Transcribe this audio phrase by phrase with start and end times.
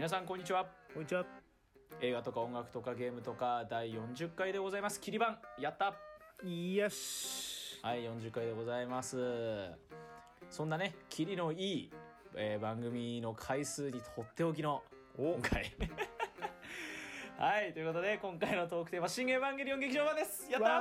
[0.00, 0.64] 皆さんこんにちは。
[0.94, 1.26] こんにちは。
[2.00, 4.98] 映画とか音楽とかゲームとか第40回でございます。
[4.98, 5.92] 切り版やった。
[6.42, 7.78] よし。
[7.82, 9.18] はい40回でございます。
[10.48, 11.90] そんなね切りのいい、
[12.34, 14.82] えー番組の回数にとっておきの
[15.18, 15.34] お。
[15.34, 15.70] 今回。
[17.36, 20.50] はいということで今回のトークテーマ「新エヴァンゲリオン劇場版」です。
[20.50, 20.80] やった。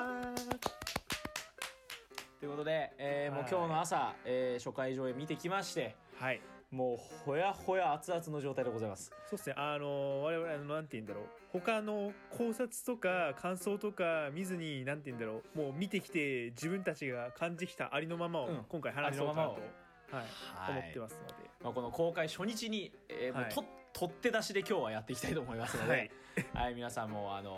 [2.39, 3.51] ということで、えーもうはい。
[3.51, 6.39] 今日の朝、えー初回上映見てきましてはい。
[6.71, 9.11] もうほやほや熱々の状態でございます。
[9.27, 9.55] そうですね。
[9.57, 11.23] あの我々なんて言うんだろう。
[11.51, 15.57] 他の考察とか感想とか見ずになんて言うんだろう。
[15.57, 18.65] もう見てきて自分たちが感じきたありのままをうん。
[18.69, 20.79] 今回話そうかなと、ありのはい、はい。
[20.79, 21.33] 思ってますので。
[21.63, 23.53] まあ、この公開初日に、えーもうはい。
[23.53, 26.11] と取って出しで今日はやっていきたいと思いますので、
[26.53, 27.57] ははいい皆さんもあの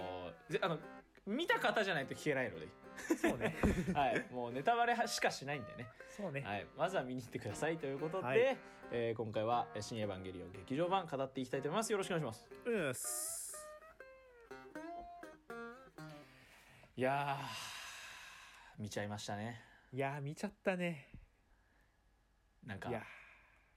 [0.50, 0.80] ぜあの
[1.28, 2.68] 見た方じゃないと聞けないので、
[3.22, 3.56] そうね。
[3.94, 6.42] はい、もうネタバレしかしないんでね、そうね。
[6.42, 8.58] はい、まずは見に行ってくださいということで、はい
[8.94, 13.68] えー今回は「新エヴァンゲリオン劇場版」語っていきたいと思いますよろしくお願いしますうす。
[16.98, 19.64] いやー見ちゃいましたね
[19.94, 21.08] いやー見ちゃったね。
[22.66, 22.92] なんか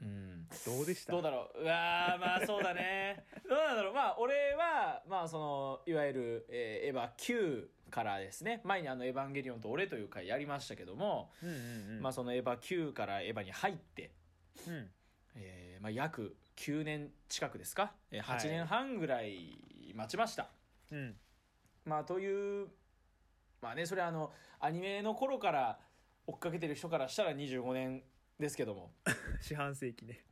[0.03, 1.13] うんーどうでした？
[1.13, 11.57] どうだろううわーまあそうだね どうなんだろうまあ俺はまあそのいわゆる、えーエヴァ9からですね前にあの「エヴァンゲリオンと俺」という回やりましたけども、うんうん
[11.97, 12.03] うん。
[12.03, 14.11] まあそのエヴァ9からエヴァに入って、
[14.67, 14.91] うん。
[15.37, 20.51] えーまあ、約9年近くですか、えーはい8年半ぐらい待ちました、
[20.91, 21.19] うん。
[21.85, 22.69] まあという
[23.61, 25.79] まあねそれはあのアニメの頃から
[26.27, 28.03] 追っかけてる人からしたら25年
[28.39, 28.93] ですけども
[29.41, 30.25] 四半世紀ね。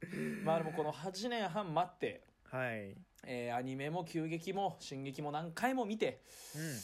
[0.43, 2.97] まあでもこの8年半待ってはい。
[3.25, 6.23] えーアニメも急激も進撃も何回も見て
[6.57, 6.79] うん。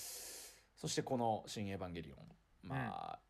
[0.77, 2.29] そしてこの「新エヴァンゲリオン」
[2.63, 3.21] まあ、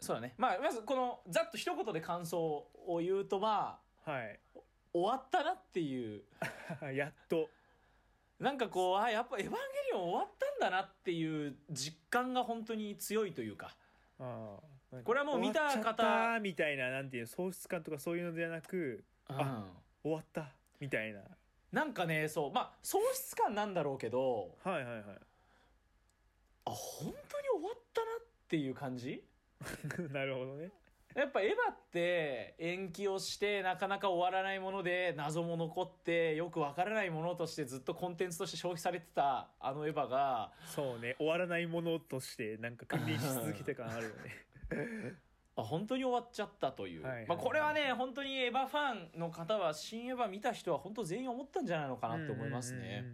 [0.00, 4.40] そうだねまあまずこのざっと一言で感想を言うとまあはい。
[4.92, 6.24] 終わったなっていう
[6.94, 7.48] やっと。
[8.40, 9.56] なんかこうあやっぱ「エヴァンゲ
[9.90, 13.76] リオン」終わったんだなっていう実感が本当に強いというか
[14.18, 16.38] ああこれはもう見た方。
[16.40, 19.64] みたいななんていう喪失感とかそういうのではなくあ
[20.02, 21.20] 終わったみたいな。
[21.72, 25.02] なんかねそうまあ喪失感なんだろうけどはいはいはい。
[26.66, 29.24] あ本当に終わったなっていう感じ？
[30.12, 30.70] なるほどね。
[31.14, 44.44] やっぱエヴァって延期をしてなかなか終わらないもので謎も残ってよくわからないものとしてずっとコンテンツとして消費されてたあのエヴァがそうね終わらないものとしてなんか君臨し続けた感あるよね
[45.56, 47.28] あ本当に終わっちゃったという、はいはいはい。
[47.28, 53.04] まあ、これはね本当にエヴァファンの方は新エヴァ見た人は本当全員思ったんじゃないのかなって思いますね。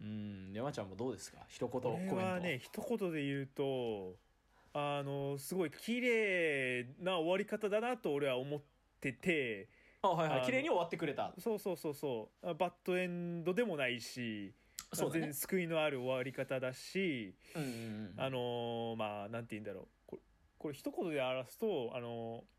[0.00, 1.38] うん山ちゃんもどうですか？
[1.48, 4.16] 一言コこメントれはね一言で言うと
[4.74, 8.60] あのすごい綺麗な終わり方だなと俺は思っ
[9.00, 9.68] てて。
[10.04, 11.32] あはいはい綺麗に終わってくれた。
[11.38, 12.48] そうそうそうそう。
[12.48, 14.52] あバッドエンドでもないし
[14.92, 15.20] そうだね。
[15.20, 18.14] 全然救いのある終わり方だしうんうんうん。
[18.16, 19.86] あのーまあなんて言うんだろう
[20.62, 22.52] これ一言で表すとあのー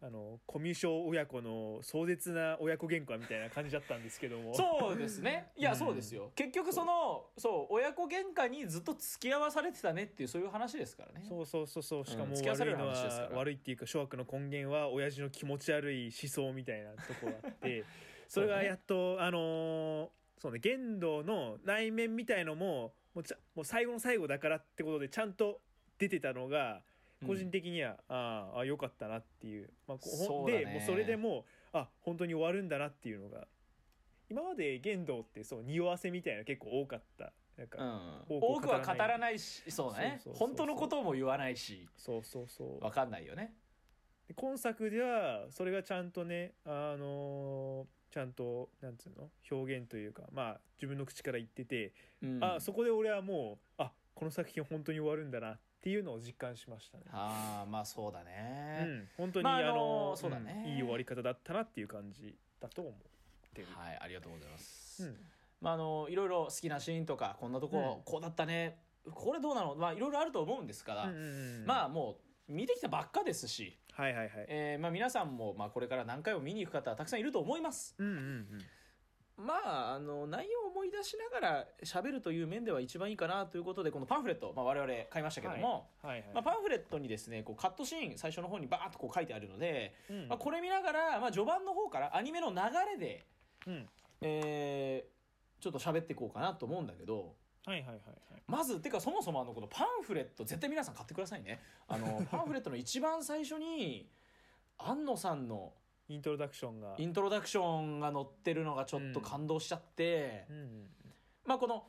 [0.00, 5.50] あのコミュ障親子の壮絶な親子喧嘩みたいな感じだったんですけどもそうですね。
[5.58, 6.30] いや、うんそうですよ。
[6.36, 11.26] 結局その、そう、親子喧嘩にずっと付き合わされてたねっていう、そういう話ですからね。
[11.28, 17.82] そうそうそうそうしかもうん付き合わされる悪いのは話ですから悪いっていうか諸悪の根源は親父の気持ち悪い思想みたいなとこがあって
[18.28, 20.10] それがやっとあのー
[20.40, 23.24] そうね玄道の内面みたいのももう
[23.56, 25.60] もう最後の最後だからってことでちゃんと
[25.98, 26.84] 出てたのが
[27.26, 33.46] 個人的には、あーあ良かったなっていう、まあ、こそうでもうそれでもうあ本当に終わるんだなっていうのが
[34.30, 37.32] 今まで玄道ってそう匂わせみたいな結構多かった。
[37.56, 38.38] なんか、うん。
[38.38, 40.20] 多くは語語らないし、そうだね。
[40.34, 43.52] 本当のことも言わないし、そうそうそうわかんないよね。
[44.28, 49.28] で今作ではそれがちゃんとねあのーちゃんとなんつうの？
[49.50, 51.92] 表現というかまあ自分の口から言ってて、
[52.22, 52.38] うん。
[52.44, 57.04] あそこで俺はもうあこの作品本当に終わるんだなっていうのを実感しましたね。
[57.10, 58.84] あーまあそうだうね。
[58.84, 62.94] ん、本当に、まああのそうだねんいい終わり方だったなっていう感じだと思っ
[63.54, 63.68] てる。
[63.74, 65.04] はい、ありがとうございます。
[65.04, 65.16] うん
[65.60, 68.78] まあ、あの、いろいろ好きなシーンとか、こんなとこ、うんこうだったね。
[69.12, 69.74] これどうなの？
[69.74, 74.30] まあ、いろいろあると思うんですから、うんうんうんまあもう、見てきたばっかですし、はいはいはい。
[74.48, 77.96] えーまあ、皆さんも、まあ、これから何回も見に行く方はたくさんいると思います。
[77.98, 78.64] うんうんうん。
[79.38, 92.56] まあ、あの、内容を思い出しながら喋るという面では一番いいかなということで、このパンフレット、まあ、我々買いましたけども、はいはい、まあ、パンフレットにですね、こうカットシーン、最初の方にバーッとこう書いてあるので、うんまあ、これ見ながら、まあ、序盤の方からアニメの流
[92.92, 93.26] れで、
[93.66, 93.88] うん。
[94.20, 95.18] えー
[95.60, 97.34] ちょっと喋っていこうかなと思うんだけど、
[97.66, 98.42] はいはいはいはい。
[98.46, 101.60] まず、てかそもそもあの、このパンフレット、絶対皆さん買ってくださいね。
[101.88, 104.08] あの、 パンフレットの一番最初に、
[104.78, 105.72] 安野さんの
[106.08, 106.94] イントロダクションが。
[106.98, 110.86] イントロダクションが載ってるのがちょっと感動しちゃって、うん。
[111.44, 111.84] まあこの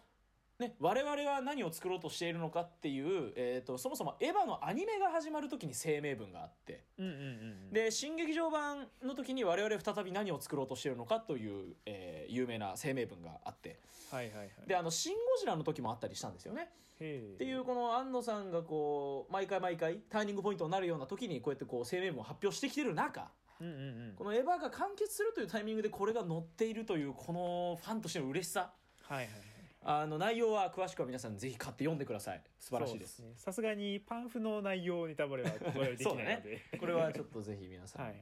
[0.59, 6.83] ね我々は何を作ろうとしているのかっていう、えー、とそもそもエヴァのアニメが始まる時に声明文があって。
[6.97, 7.23] うんうんうんう
[7.69, 7.73] ん。
[7.73, 13.79] で新劇場版の時に我々再び何を作ろうとしているのかという、えー有名な声明文があって。
[14.11, 14.49] はいはいはい。
[14.67, 16.69] であの「シン・ゴジラ」の時もあったりしたんですよね。
[16.95, 24.13] っていうこの安野さんがこう毎回毎回ターニングポイントになるような時にこうやってこう声明文を発表してきてる中うんうんうん。
[24.15, 28.71] このエヴァが完結するというタイミングでこれが載っているというこのファンとしての嬉しさ。
[29.03, 29.49] はいはいはい。
[29.81, 32.41] あの内容は詳しくは皆さんぜひ買って読んでください。
[32.59, 36.61] 素晴らしいですさすがにパンフの内容ネタバレは我々できないので。
[36.79, 38.15] これはちょっとぜひ皆さんはい。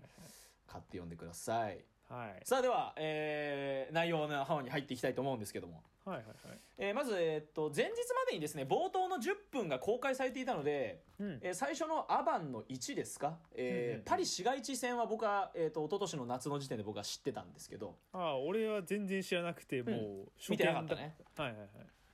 [0.67, 1.83] 買って読んでください。
[2.09, 2.45] はい。
[2.45, 6.59] さあでは、えー内容の方に入っていきたいと思うんですけども、はいはいはい。
[6.79, 11.39] えーまず、えーっと前日までにですね冒頭の10分が公開されていたので、うん。
[11.41, 14.03] えー最初のアバンの1ですか、えーうんうんうん。
[14.05, 17.95] パリ市街地線は僕は、えー、と一昨年の夏の時点で僕は知ってたんですけど。
[18.13, 21.15] ああ俺は全然知らなくてもう初見てなかったね。
[21.35, 21.69] はいはいはい。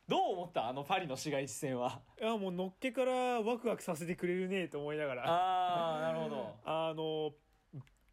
[0.08, 0.68] どう思った？
[0.68, 2.02] あのパリの市街地線は。
[2.20, 5.24] いやもうのっけからワクワクさせてくれるねと思いながら。
[5.26, 6.56] ああなるほど。
[6.66, 7.32] あの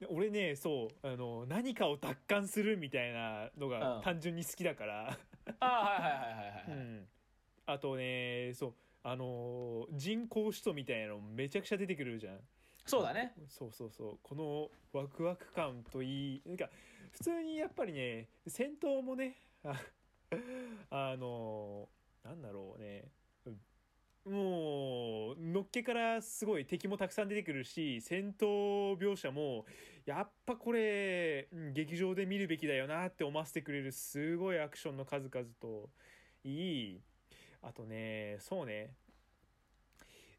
[0.08, 3.70] 俺ねそうあの何かを奪還するみたいなのうん。
[3.70, 5.18] が単純に好きだから、
[5.60, 6.28] ああはいはいはいは
[6.68, 7.08] いはい、うん。
[7.66, 12.38] あとねそうあの人工首都みたいなのめちゃくちゃ出てくるじゃん。
[12.86, 13.34] そうだね。
[13.48, 14.18] そうそうそう。
[14.22, 16.68] このワクワク感といいなんか
[17.12, 19.80] 普通にやっぱりね戦闘もねあ
[20.90, 21.88] あの
[22.24, 23.04] なんだろうね。
[23.04, 23.19] うん
[24.26, 29.64] もうのっけからすごい敵もたくさん出てくるし戦闘描写も
[30.04, 35.88] やっぱこれうん劇場で見るべきだよなって思わせてくれるすごいアクションの数々と
[36.44, 37.00] いい。
[37.62, 38.94] あとねそうね。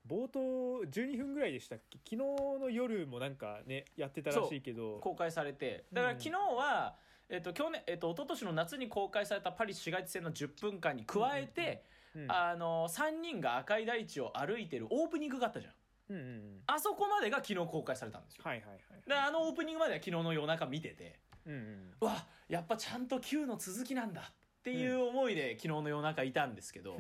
[0.08, 1.98] 冒頭12分ぐらいでしたっけ？
[2.04, 2.18] 昨日
[2.60, 5.00] の夜もなんかねやってたらしいけど。
[5.00, 5.86] 公開されて。
[5.92, 6.20] だからうん。
[6.20, 6.96] 昨日は、
[7.30, 15.74] えっと去年えっと一昨年の夏に公開されたパリ市街地線の10分間に加えて、うんあの3人が赤い大地を歩いてるオープニングがあったじゃん。
[16.10, 16.62] うんうんうん。
[16.68, 18.44] あそこまでが昨日公開されたんですよ。
[18.46, 21.94] はいはいはいであのオープニングまでは昨日の夜中見ててうんうん。
[22.02, 26.98] うわやっぱちゃんと Q の続きなんだっていう思いで昨日の夜中いたんですけど、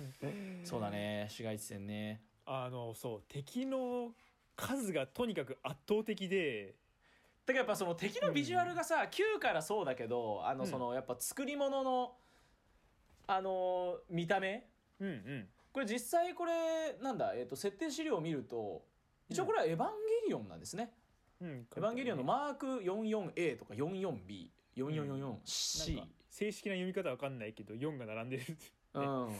[0.64, 2.22] そうだね市街地線ね。
[2.46, 4.14] あのそう敵の
[4.56, 6.76] 数がとにかく圧倒的で。
[7.44, 10.70] だからやっぱその敵のビジュアルがさ、Q からそうだけどあのうん。
[10.70, 12.16] そのやっぱ作り物の
[13.26, 14.66] あの見た目？
[15.00, 15.48] うんうん。
[15.72, 18.84] これ実際これなんだ、えー、と設定資料を見ると
[19.28, 19.86] 一応これはエヴァン
[20.22, 20.92] ゲリオンなんですね、
[21.40, 21.66] うん。
[21.76, 28.44] エヴァンゲリオンのマーク 44A とか 44B4444C、なんか正式な読み方わかんないけど4が並んでる
[28.94, 29.36] うん、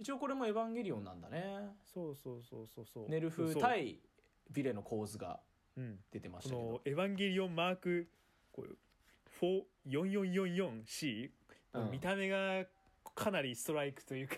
[0.00, 1.68] 一応これもエヴァンゲリオンなんだね。
[1.84, 3.08] そうそうそうそうそう。
[3.08, 4.00] ネルフそう対
[4.52, 5.40] ヴィレの構図が
[5.76, 6.04] うん。
[6.10, 6.72] 出てましこたけど。
[6.72, 8.10] の「エヴァンゲリオンマーク
[8.50, 8.76] こう
[9.88, 11.30] 4444C、
[11.74, 11.90] うん。
[11.92, 12.66] 見た目が
[13.14, 14.36] かなりストライクというか。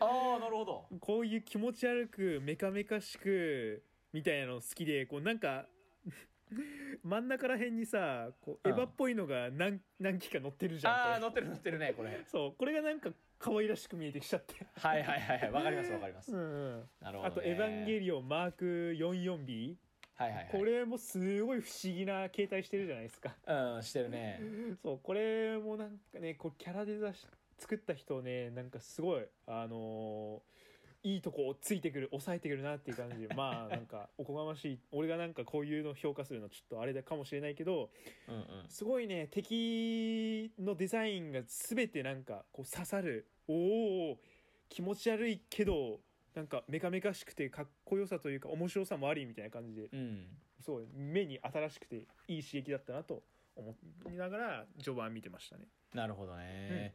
[0.00, 0.86] ああなるほど。
[1.00, 3.82] こういう気持ち悪くメカメカしく
[4.12, 5.66] みたいなの好きでこうなんか
[7.02, 8.74] 真ん中ら辺にさこううん。
[8.74, 12.10] エヴァっぽいのが何何機か乗ってるじゃんああこ乗ってる乗ってるねこれ。
[12.10, 15.50] れそうこれがなんか可愛らしく見えてきちゃって、はいはいはいはい。
[15.50, 16.42] わかりますわかります、うんう
[16.78, 16.88] ん。
[17.00, 18.64] なるほど、ね、あと「エヴァンゲリオンマーク
[18.98, 19.76] 44B」
[20.16, 20.48] はいはいはい。
[20.52, 23.34] これもすごい不思議な形態してるじゃないですか。
[23.46, 24.40] うんしてるね。
[24.82, 27.26] そうこれもなんかねこうキャラデザし
[27.60, 30.70] 作った人ねなんかすごいあのー
[31.02, 37.90] いいとこをついてくる抑えてくるなっていう感じで まあなんかおこがましい俺がなんかこういうの評価するのちょっとあれだかもしれないけど
[38.28, 38.68] うんうん。
[38.68, 44.20] すごいね敵のデザインが全てなんかこう刺さるおお
[44.68, 46.00] 気持ち悪いけど
[46.34, 50.38] なんかメカメカしくてかっこよさというか面白さもありみたいな感じでうん。
[50.60, 51.96] すごい目に新しくて
[52.28, 53.22] いい刺激だったなと
[53.56, 53.74] 思
[54.12, 55.66] いながら序盤見てましたね。
[55.94, 56.94] なるほどね、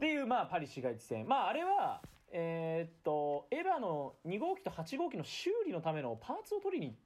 [0.00, 2.00] っていうまあパリ市街地線まああれは
[2.32, 6.96] えーっとエヴァの2号機と8号機の修理のためのパーツを取りに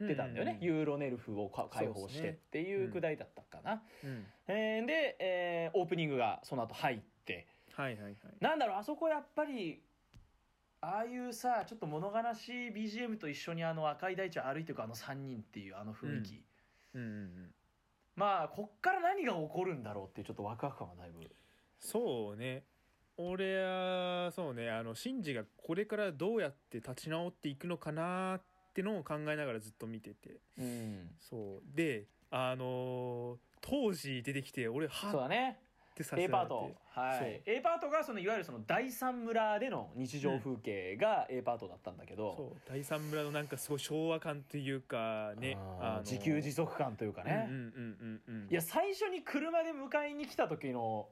[0.00, 0.70] 行ってたんだよね、うんうん。
[0.70, 7.46] うんユーロネルフをか解放してっていうくだりだったかな、うん、えーで、えーオープニングがその後入って。
[7.74, 8.16] はいはいはい。
[8.40, 9.82] なんだろうあそこやっぱり
[10.80, 16.42] ああいうさちょっと物悲しい BGM と一緒にあの赤い大地を歩いていくあの3人っていうあの雰囲気、
[16.94, 17.02] うん。
[17.02, 17.54] うんうん、
[18.16, 21.30] まあこっから何が起こるんだろうっていうちょっとワクワク感がだいぶ
[21.80, 22.64] そうね。
[23.16, 24.70] 俺はそうね。
[24.70, 30.40] あのシンジがこれからどうやって立ち直っていくのかなってのを考えながらずっと見てて。
[30.58, 31.10] うん。
[31.18, 31.62] そう。
[31.76, 35.58] であのー当時出てきて俺はそうだね。
[35.90, 36.32] ってさせ A て。
[36.32, 42.60] パートはい A パートがそのいわゆるその第三村での日常風景が A パートだったんだけど、そう。
[42.66, 48.50] 第三村のなんかすごい昭和感というかねあー自給自足感というかね、うんうんうんうんうん。
[48.50, 51.08] いや最初に車で迎えに来た時の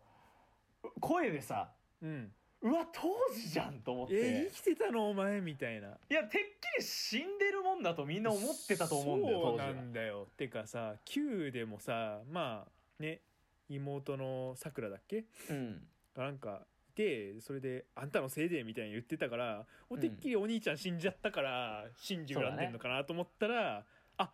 [1.00, 1.70] 声でさ
[2.02, 2.32] うん。
[2.60, 5.88] うわ当時じゃんと思って、え生きてたのお前みたいな。
[6.10, 10.26] いやてっきり死んでるもんだとみんな思ってたと思うんだよそうなんだよ。
[10.36, 13.20] てかさ Q でもさまあね
[13.68, 15.24] 妹のさくらだっけ？
[15.50, 15.86] うん。
[16.16, 23.84] がなんかいてそれで「あんたのせいで」みたいに言ってたからおてっきりお兄ちゃん死んじゃったから信じ恨んでんのかなと思ったら、
[24.16, 24.30] ああ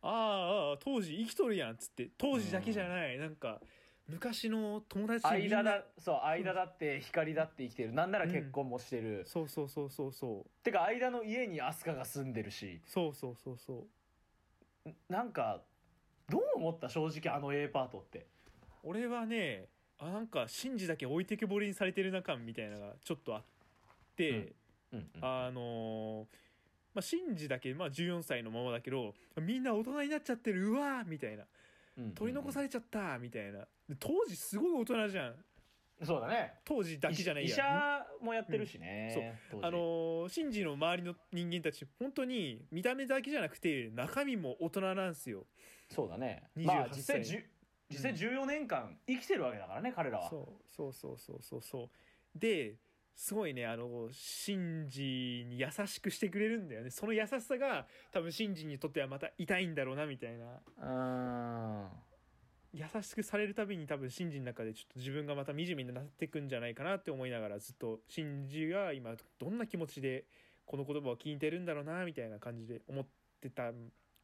[0.00, 2.08] ああ当時生きとるやんっつって。
[2.16, 3.60] 当時だけじゃない、なんか
[4.08, 7.92] 昔の友達間だそう間だって光だって生きてる。
[7.92, 10.64] なんなら結婚もしてる、そうそうそうそうそう。
[10.64, 12.80] てか間の家に飛鳥が住んでるし。
[12.86, 13.86] そうそうそうそ
[14.86, 14.90] う。
[15.08, 15.62] なんか
[16.28, 16.88] どう思った？
[16.88, 18.26] 正直あの A パートって。
[18.82, 19.68] 俺はね
[19.98, 23.42] あなんかシンジだけ置いてけぼりにされてるな感みたいなのがちょっとあっ
[24.16, 24.30] て、
[24.92, 24.98] うん。
[24.98, 26.36] うんあのー
[26.94, 30.68] まあ、シンジだけ、まあ、14歳のままだけどみんな大人になっちゃってる。
[30.68, 31.44] うわーみたいな。
[31.96, 33.60] うん取り残されちゃったみたいな。
[33.60, 33.66] で
[33.98, 35.34] 当時すごい大人じゃん。
[36.04, 36.54] そうだね。
[36.64, 39.66] 当時だけじゃない医や者もやってるしね、当時。
[39.66, 45.46] あのーシンジの周りの人間たち本当に見た目だけじゃなくて中身も大人なんですよ。
[45.88, 46.42] そうだね。
[46.56, 47.44] 28まあ実際歳じゅ
[47.90, 50.28] 実際14年間生きてるわけだからね彼らは。
[50.28, 52.38] そうそうそうそうそうそう。
[52.38, 52.76] で
[53.14, 56.90] すごいねあのシンジに優しくしてくれるんだよね。
[56.90, 60.46] その優しさが多分シンジにとってはまた痛いんだろうなみたいな。
[60.78, 61.88] うーん
[62.72, 70.24] 優しくされるたびに多分シンジの中でちょっと自分がまた惨めになっていくんじゃないかなって思いながらずっとシンジが今どんな気持ちで
[70.64, 73.06] この言葉を聞いてるんだろうなみたいな感じで思っ
[73.40, 73.72] てた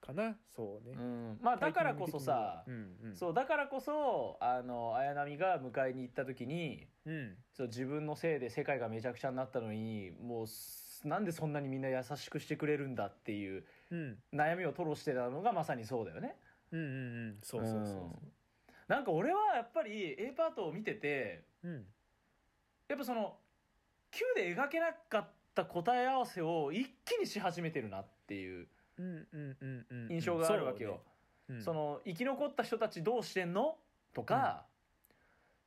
[0.01, 1.01] かなそうねう。
[1.01, 16.37] んまあだからこそさうんうん、そうだからこそあの綾波が迎えに行った時にうん、そう自分のせいで世界がめちゃくちゃになったのにもうすなんでそんなにみんな優しくしてくれるんだっていううん、悩みを吐露してたのがまさにそうだよね。
[16.73, 16.91] うん、うん、う
[17.31, 18.29] ん、そうそうそう
[18.89, 21.71] なんか俺はやっぱり A パートを見ててそう。
[21.71, 21.87] うん、
[22.89, 23.37] やっぱその
[24.11, 28.67] Q で描けなかった答え合わせを一気にし始めてるなっていう
[28.99, 31.01] うん、うん、うん、うん、印象があるわけよ。
[31.61, 31.67] そ。
[31.67, 33.77] その生き残った人たちどうしてんの？
[34.13, 34.65] とか、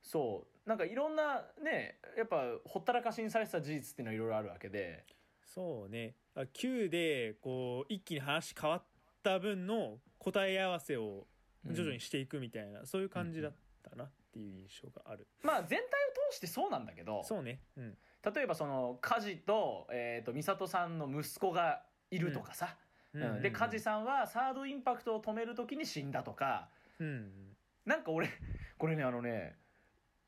[0.02, 0.68] そう。
[0.68, 5.04] なんかいろんなねやっぱほったらかしにされてた事実っていうのはいろいろあるわけで。
[5.44, 6.14] そうね。
[6.34, 8.82] あ Q でこう一気に話変わっ
[9.22, 11.26] た分の答え合わせを
[11.70, 13.52] 徐々にしていくみたいな、そういう感じだっ
[13.82, 15.86] たなっていう印象がある、まあ全体を
[16.30, 17.60] 通してそうなんだけどそうね。
[17.76, 17.96] うん。
[18.34, 22.76] 例えばその梶と,、えー、と美里さんの息子がいるとかさ、
[23.14, 23.42] うん。
[23.42, 26.68] で梶さんはサードインパクトを止める時に死んだとか。
[26.98, 27.52] うん
[27.84, 28.28] なんか俺
[28.78, 29.56] これねあのね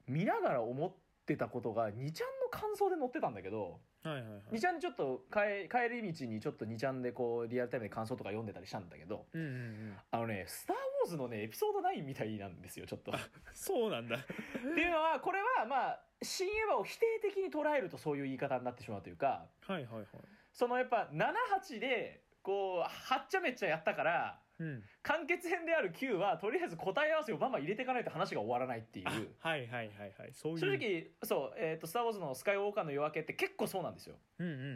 [0.09, 0.93] 見ながら思っ
[1.25, 4.57] てたことが2ちゃんの感想で載ってたんだけどはいはいはい。
[4.57, 9.97] 2ちゃんちょっと帰帰り道にちょっと2ちゃんでこうリアルタイムで感想とか読んでたりしたんだけどうんうんうん。
[10.11, 13.13] あのね「スター・ウォーズ」のねエピソード9みたいなんですよちょっと。
[13.13, 13.15] っ
[13.53, 14.19] そうなんだ。
[14.19, 20.07] ていうのはこれはまあ新エヴァを否定的に捉えるとそういう言い方になってしまうというかはいはいはい。
[20.53, 24.83] そのやっぱ78でこうはっちゃめっちゃやったからうん。
[25.03, 29.07] 完結編である9はとりあえず答え合わせをバンバン入れていかないと話が終わらないっていう。
[29.09, 30.33] あはいはいはいはい。
[30.33, 30.59] そういう。
[30.59, 34.17] 正直そう「えー、とスター・ウォーズ」の「スカイウォーカーの夜明け」って結構そうなんですよ。
[34.39, 34.67] うんうんうんう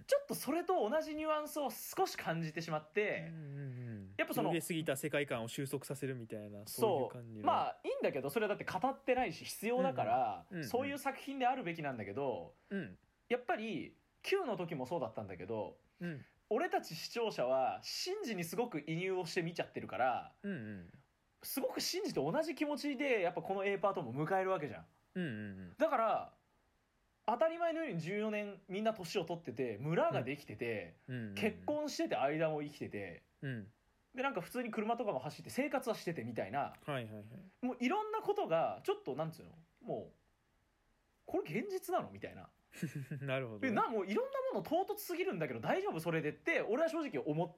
[0.00, 0.04] ん。
[0.06, 7.08] ちょっとそれと同じニュアンスを少し感じてしまって、うんうんうんやっぱその揺れすぎた世界観を収束させるみたいなそういうそう。
[7.12, 7.44] 感じの。
[7.46, 10.68] まあいいんだけどそれはだって語ってないし必要だから、うんうんうん。
[10.68, 12.98] そういう作品であるべきなんだけどうん。
[13.28, 16.24] やっぱり Q の時もそうだったんだけどうん。
[16.50, 20.90] 俺たち視聴者はシンジにすごく移入をして見ちゃってるからうんうん
[21.42, 24.84] すごくシンジと同じ気持ちでやっぱこの A パートも迎えるわけじゃん。
[25.16, 26.32] うんうんだから
[27.26, 31.34] 当たり前のように14年みんな年を取ってて村ができてて、うんうん。
[31.34, 33.66] 結婚してて間も生きててうん。
[34.14, 37.66] でなんか普通に車とかも走って生活はしててみたいなはいはいはい。
[37.66, 39.50] もういろんなことがちょっとなんつうの
[39.82, 40.12] もう
[41.26, 42.48] これ現実なのみたいな
[43.22, 47.52] なるほどね、えなもういろんなもの唐突すぎるんだけど大丈夫それでって俺は正直思っ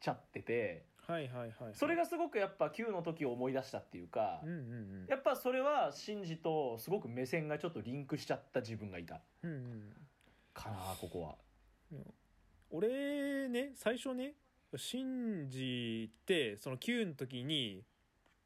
[0.00, 0.86] ちゃってて。
[1.06, 1.74] はいはいはいはい。
[1.74, 4.60] それがすごくやっぱ Q の時を思い出したっていうかうんうんう
[5.04, 5.06] ん。
[5.08, 9.20] やっぱそれはシンジとすごく目線がちょっとリンクしちゃった自分がいた。
[9.42, 9.96] うんうん。
[10.52, 11.36] かなここは。
[12.70, 14.34] 俺ね最初ね
[14.74, 17.84] シンジってその Q の時に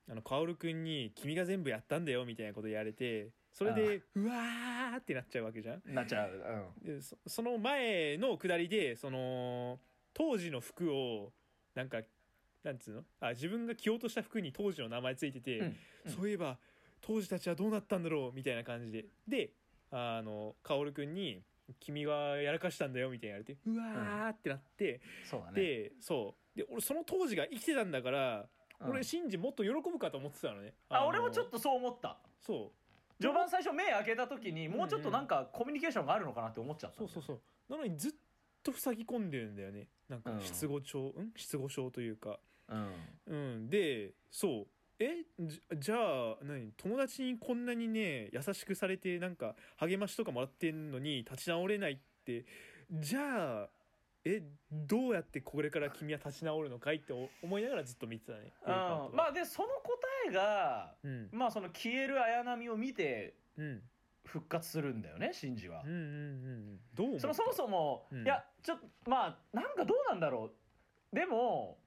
[0.09, 5.83] あの薫君に「君が全部やったんだよ」みたいなこと言われてそれでうわーってなっちゃうわけじゃん。
[5.87, 9.79] なっちゃう、でそその前のくだりでその
[10.15, 11.33] 当時の服を
[11.75, 12.01] なんか
[12.63, 13.05] なんつうの？
[13.21, 15.77] あ自分が着ようとした服に当時の名前ついてて、うん。
[16.07, 16.13] うん。
[16.13, 16.59] そういえば
[17.01, 18.33] 当時たちはどうなったんだろう？
[18.35, 19.07] みたいな感じで。
[19.27, 19.51] で
[19.91, 21.43] あの薫君に
[21.81, 25.61] 「君がやらかしたんだよ」みたいに言われてうわーってなって、そうだね。
[25.61, 26.59] でそう。
[26.59, 28.47] で俺その当時が生きてたんだから、
[28.81, 28.91] うん。
[28.91, 30.75] 俺シンジもっと喜ぶかと思ってたのね。
[30.89, 32.19] あの俺もちょっとそう思った。
[32.41, 32.80] そう
[33.21, 37.41] 序盤最初目開けた時にもうちょっとなんかコミュニケーションがあるのかなって思っちゃったそうそうそう。
[37.69, 38.13] なのにずっ
[38.63, 39.89] と塞ぎ込んでるんだよね。
[40.09, 40.41] なんかうん。
[40.41, 41.33] 失語症、ん？
[41.37, 42.41] 失語症というか。
[42.69, 42.93] うん。
[43.27, 43.71] うん。
[43.71, 44.67] でそう。
[44.99, 45.25] え？
[45.39, 46.73] じじゃあ何？
[46.77, 52.45] 友達にこんなにね優しくされてなんか励ましとかもらってんのに立ち直れないって。
[52.91, 53.69] じゃあ
[54.25, 58.53] えどうやってこれから君は立ち直るのかいって思いながらずっと見てたね。
[58.67, 59.99] うんまあでその答
[60.29, 61.29] えがうん。
[61.33, 63.83] まあその消える綾波を見てうん。
[64.27, 65.83] 復活するんだよねシンジは。
[65.85, 68.25] うんうんうんそのそもそも、うん。
[68.25, 70.51] いやちょっとまあなんかどうなんだろ
[71.13, 71.17] う。
[71.17, 71.79] でも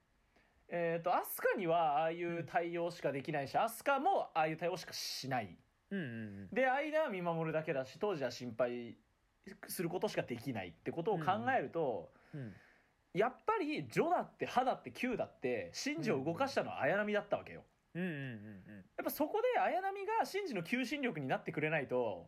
[0.69, 5.55] えっ、と飛鳥にはああいう対応しかできないし飛鳥もああいう対応しかしない。
[5.91, 8.97] うんうんで間は見守るだけだし当時は心配
[9.67, 11.25] することしかできないってことを考
[11.55, 12.22] えると、うんうん
[13.13, 17.63] やっぱりジョだってハだってキューだってシンジを動かしたのは綾波だったわけよ。
[17.95, 18.13] うんうんうん
[18.97, 22.27] やっぱそこで綾波がシンジの求心力になってくれないと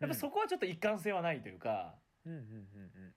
[0.00, 3.14] やっぱそこはちょっと一貫性はないというか、うんうんうん。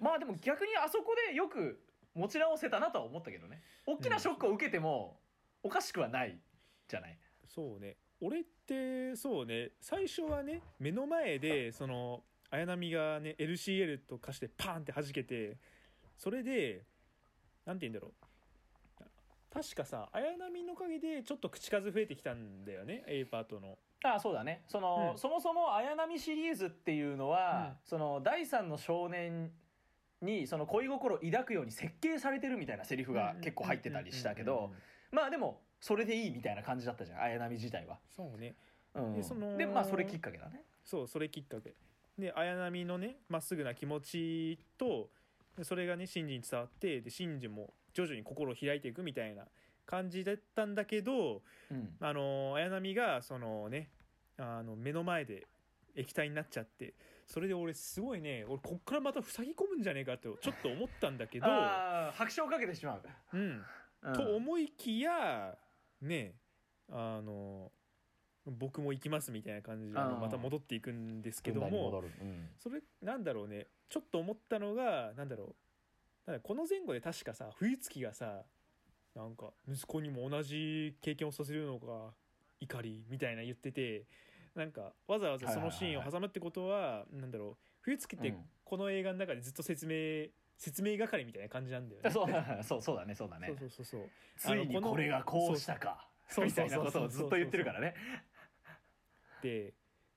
[0.00, 1.80] まあでも逆にあそこでよく
[2.14, 3.62] 持ち直せたなとは思ったけどね。
[3.86, 5.20] 大きなショックを受けても
[5.62, 6.38] おかしくはない
[6.88, 7.96] じゃない、そうね。
[8.20, 9.70] 俺ってそうね。
[9.80, 15.58] 最初はね目の前でその綾波がね LCL と化してパーンって弾けて
[16.16, 16.84] それで
[17.66, 18.24] なんて言うんだろう。
[19.52, 23.78] 確かさ綾波のおかげでちょっと口数増えてきたんだよね A パートの。
[24.04, 24.62] ああそうだね。
[24.68, 25.18] その、うん。
[25.18, 29.50] そもそも綾波シリーズっていうのは、その第三の少年
[30.20, 34.70] にその恋心を抱くように設計されてるみたいなセリフが結構入ってたりしたけうんうんうん。
[34.70, 34.74] ど
[35.12, 38.54] まあでもそれでいいみたいな感じだったじゃん綾波自体は、そうね。
[38.94, 39.14] うん。
[39.14, 40.62] でそのでまあそれきっかけだね。
[40.84, 41.74] そうそれきっかけ
[42.18, 45.08] で綾波のねまっすぐな気持ちと
[45.56, 49.44] でそれがねシンジに伝わってでシンジも徐々に心を開いていくみたいな
[49.86, 51.96] 感じだったんだけどうん。
[52.00, 53.90] あの綾波がそのね
[54.38, 55.46] あの目の前で
[55.96, 56.94] 液体になっちゃって
[57.26, 63.64] それで俺すごいね俺こっからまた塞ぎ込むんじゃねえかとちょっと思ったんだけど、 ああ拍手をかけてしまう、うん、
[64.02, 64.12] うん。
[64.12, 65.56] と思いきや
[66.02, 66.34] ね
[66.90, 67.70] あの
[68.46, 72.02] 僕も行きますみたいな感じでまた戻っていくんですけども
[72.58, 75.54] それなんだろうねちょっと思ったのがなんだろ
[76.26, 78.42] うこの前後で確かさ冬月がさ
[79.14, 82.12] なんか息子にも同じ経験をさせるのが
[82.60, 84.04] 怒りみたいな言ってて
[84.54, 88.36] なんかわざわざそのシーンを挟むってことはなんだろう冬月ってうん。
[88.64, 92.10] この映画の中でずっと説明説明係みたいな感じなんだよね。
[92.10, 92.26] そう
[92.64, 93.48] そうそうだねそうだね。
[93.48, 94.10] そうそうそうそう。
[94.36, 96.08] ついにこれがこうしたか。
[96.28, 96.46] そう。
[96.46, 97.94] みたいなことをずっと言ってるからね
[99.44, 99.74] で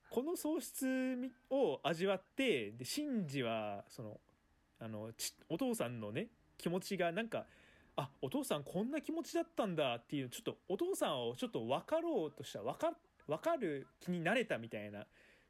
[0.08, 4.20] この喪失みを味わってでシンジはその
[4.80, 7.44] あのちお父さんのね気持ちがなんか
[7.94, 12.92] あお父さんこんな気持ちだったんだっていうちょっとお父さんをちょっと分かろうとした分か
[13.26, 15.04] 分かる気になれたみたいな、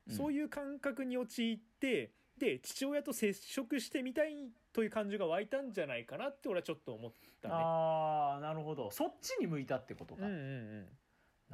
[0.09, 0.17] うん。
[0.17, 7.55] そういう感覚に陥ってで父親と接触してみたいという感情が湧いたんじゃないかなって俺はちょっと思ったね。
[7.55, 8.91] ああなるほど。
[8.91, 10.43] そっちに向いたってことか、うんうんう
[10.81, 10.87] ん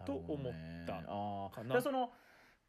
[0.03, 0.53] と思っ
[0.87, 1.65] たかな。
[1.65, 2.11] だからその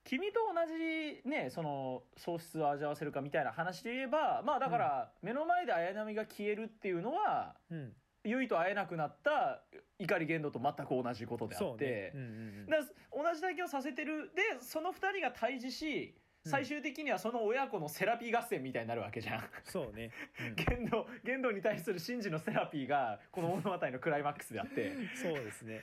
[0.03, 9.63] 君と同じねその喪失を味わわせるかみたいな話で言えばまあだから目の前で綾波が消えるっていうのはうん、結衣と会えなくなった
[9.99, 12.11] 怒り言動と全く同じことであって、ね。
[12.13, 13.23] うんうんうん。
[13.23, 14.31] 同じ体験をさせてる。
[14.35, 16.51] でその2人が対峙しうん。
[16.51, 19.43] 最終的にはその親子のセラピー合戦みたいになるわけじゃん。
[19.63, 20.11] そうね。
[20.39, 20.55] うん。
[20.55, 24.89] 言動言動に対する真珠のセラピーがこの物語のクライマックスであって。
[24.89, 25.81] っそうですね。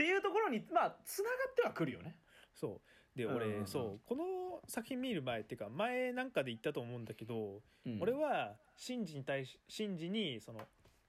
[0.00, 2.16] ていうところにまあつながってはくるよね。
[2.54, 2.80] そ
[3.14, 3.18] う。
[3.18, 4.00] で俺、うんそう。
[4.06, 4.24] この
[4.66, 7.98] 作品見る前っていうか前なんかで言ったと思うんだけど、うん。
[8.00, 10.60] 俺はシンジに対しシンジにその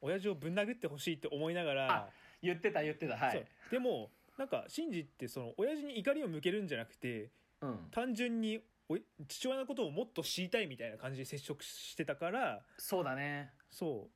[0.01, 2.09] 親父をぶん殴ってほしいって思いながらあ、
[2.41, 3.15] 言ってた言ってた。
[3.15, 3.45] はい。
[3.71, 7.29] でもなんかシンジってその親父に怒りを向けるんじゃなくて
[7.61, 13.51] うん、単純におい父親のことをもっと知りたいみたいな感じで接触してたからそうだね。
[13.69, 14.09] そ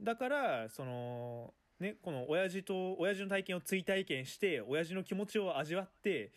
[0.00, 0.04] う。
[0.04, 6.32] だからそのねこの親父と親父の体験を追体験して親父の気持ちを味わって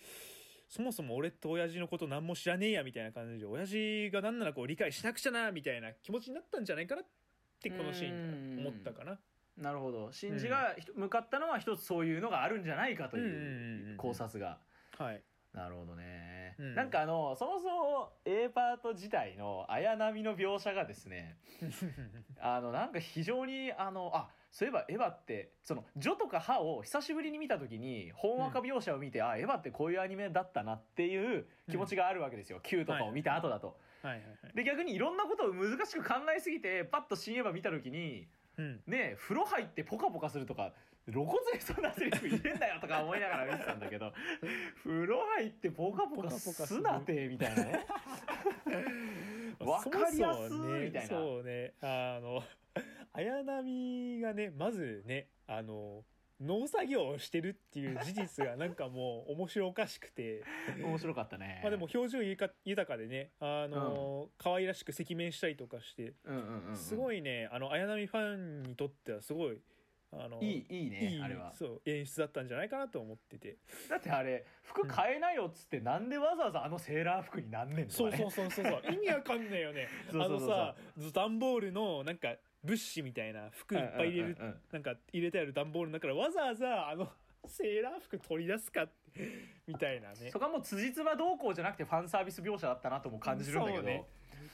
[0.67, 7.05] そもそも俺と親父のこと何も知らねえやみたいな感じで親父が何なのかを理解しなくちゃなみたいな気持ちになったんじゃないかなっ
[7.61, 9.17] てこのシーンで思ったかな。
[9.57, 10.09] なるほど。
[10.11, 14.57] 真珠がひと向かったのは一つそういうのがあるんじゃないかといううん考察が。
[14.97, 15.21] はい、
[15.53, 16.38] なるほどね。
[16.59, 16.75] うん。
[16.75, 21.37] なんかあのそもそも A パート自体の綾波の描写がですね
[22.39, 33.79] あのなんか非常にあのあそういえばエヴァってそのジョとかハを久しぶりに見た時に本話描描写を見て、あエヴァってこういうアニメだったなっていう気持ちがあるわけですよ、Q とかを見た後だと。
[34.55, 38.81] で逆にいろんなことを難しく考えすぎてパッと新エヴァ見た時にうん。
[38.87, 40.73] ね風呂入ってポカポカするとか
[41.11, 44.13] 露骨にそんなセリフ入れんだよとか思いながら見てたんだけど
[44.83, 47.85] 風呂入ってポカポカすなてみたいなね。
[49.59, 51.07] わかりやすいみたいな。
[51.07, 51.73] そうね。
[51.81, 52.43] あの
[53.13, 56.05] 綾波がねまずねあの
[56.39, 60.43] 農作業をしてるっていう事実がなんかもう面白おかしくて。
[60.81, 61.59] 面白かったね。
[61.63, 66.75] まあでも表情豊か豊かでねあの、可愛らしく赤面したりとかしてうんうんうんうん。
[66.77, 69.59] すごいねあの綾波ファンにとってはすごい
[70.11, 71.53] あのいいいいねあれは。
[71.53, 73.57] そう演出だったんじゃないかなと思ってて。
[73.89, 78.93] だってあれ服変えなよっつって、なんでわざわざあのセーラー服になんねんそうそうそうそうそう。
[78.93, 79.87] 意味わかんないよね。
[80.11, 80.75] あのさ
[81.13, 84.47] 段ボールのなんか物資みたいな服いっぱい入れる、うんうんうん。
[84.47, 87.11] うんなんか入れてある段ボールの中からわざわざあの
[87.45, 88.87] セーラー服取り出すか
[89.67, 90.29] みたいなね。
[90.31, 94.07] そこはもう辻褄どうこうじゃなくてファンサービス描写だったなとも感じるんだけど、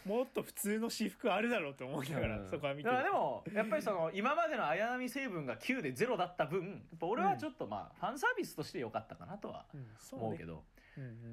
[0.05, 2.49] もっと普通の私服あるだろうと思いながら、うん。
[2.49, 9.65] そこは見てだからでもやっぱりその今までの綾波成分が9で0だった分やっぱ俺はちょっとまあファンサービスとして良かったかなとは
[10.12, 10.63] 思うけど、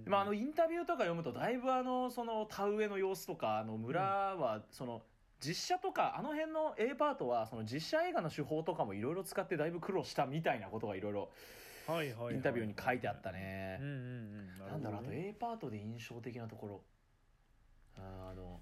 [0.07, 5.03] まあ、あのインタビューとか読むとだいぶあのその田植えの様子とかあの村はその
[5.45, 11.29] 実写とかあの辺の A パートはその実写映画の手法とかもいろいろ使ってだいぶ苦労したみたいなことがいろいろ
[12.31, 13.79] インタビューに書いてあったね。
[14.71, 16.81] なんだろうあとね A パートで印象的なところ。
[16.81, 16.92] あ
[17.97, 18.61] あの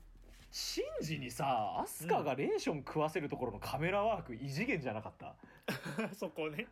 [0.53, 5.35] シンジにさアスカがレーション食わせるところのカメラワーク異次元じゃなかった、
[6.12, 6.66] そこね。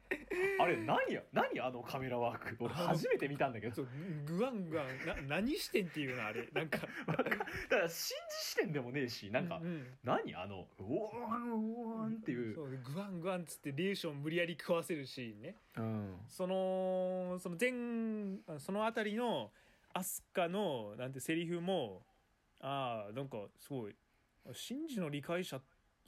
[0.60, 2.56] あれ何や何あのカメラワーク？
[2.58, 3.86] 俺初めて見たんだけど。
[4.26, 6.48] グワングワンな何してんっていうのあれ？
[6.52, 6.78] なんか。
[7.06, 9.86] だからシンジ視点でもねえしなんか、ううん。
[10.02, 12.54] 何あの「おーんおーん」っていう。
[12.56, 15.54] そうグワングワンっつってレーション無理やり食わせるシーンね。
[15.76, 16.20] うん。
[16.26, 19.52] そのその前あそのあたりの
[19.92, 22.02] アスカのなんてセリフも
[22.60, 23.94] ああなんかすごい
[24.52, 25.60] シンジの理解者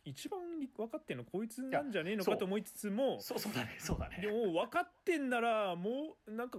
[0.05, 6.59] 一番理分かってんのこいつなんじゃねえのかと思いつつもそうそうだねそうだでねも分かってんならもうなんか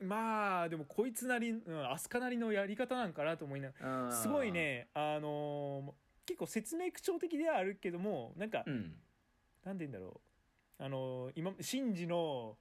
[0.00, 5.92] まあでもこいつなり、うん、アスカなりのやり方なんかなと思いながらすごいねあのー
[6.28, 8.92] 結構説明口調的ではあるけどもなんか、うん。
[9.64, 10.20] なんて言うんだろ
[10.78, 10.84] う。
[10.84, 12.58] あのー今シンジの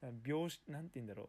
[0.00, 1.28] な描写なんて言うんだろう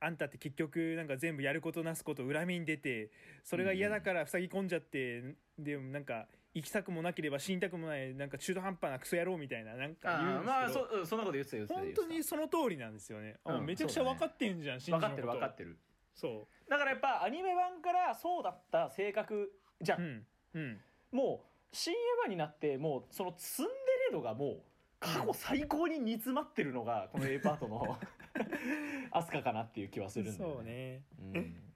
[0.00, 3.10] あんたって結局なんか全部やることなすこと恨みに出て
[3.44, 5.22] それが嫌だから塞ぎ込んじゃって、
[5.58, 15.08] でもなんか行きたくもなければ死にたくもないなんか中途半端なクソ野郎みたいななんか言うんまあそうんそんなこと言ってた言ってた本当にその通りなんですよね、あうんめちゃくちゃ分かってんじゃん、シンジのこと。
[15.08, 15.78] 分かってる分かってる。
[16.14, 16.70] そう。
[16.70, 20.80] だからやっぱアニメ版からそうだった性格じゃん、うんうん。
[21.12, 23.70] もう新エヴァになってもうそのツンデ
[24.08, 24.60] レ度がもう
[24.98, 27.96] 過去最高に煮詰まってるのがこの A パートの
[29.10, 31.02] アスカかなっていう気はするんだよそうね。
[31.18, 31.72] うん。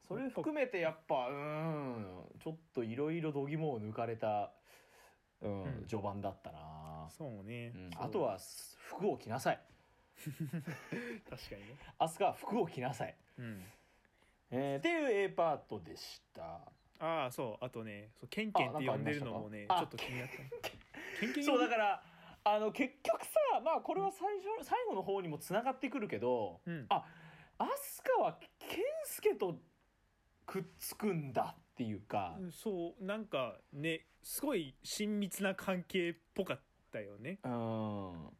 [0.00, 4.52] それ含めてやっぱうんちょっといろいろ度肝を抜かれた、
[5.40, 5.86] うんうん。
[5.86, 7.90] 序盤だったな、そうね、うん。
[7.96, 8.38] あとは
[8.78, 9.60] 服を着なさい。
[10.20, 11.76] 確かにね。
[11.98, 13.64] アスカは服を着なさい、うん。
[14.50, 16.60] えーっていう A パートでした。
[16.98, 17.64] ああそう。
[17.64, 20.36] あとねそうケンケンって呼んでるのもねちょっと気になった。
[20.36, 22.02] ケンケンそうだから
[22.44, 23.30] あの結局さ
[23.64, 26.86] まあこれは最初最後の方にもつながってくるけどうん。
[26.88, 27.04] あ
[27.58, 29.54] アスカは健介と
[30.46, 36.60] くっつくんだっていうか、うんそうなんかねすごい親密な関係っぽかっ
[36.92, 37.38] たよね。
[37.44, 38.30] うん。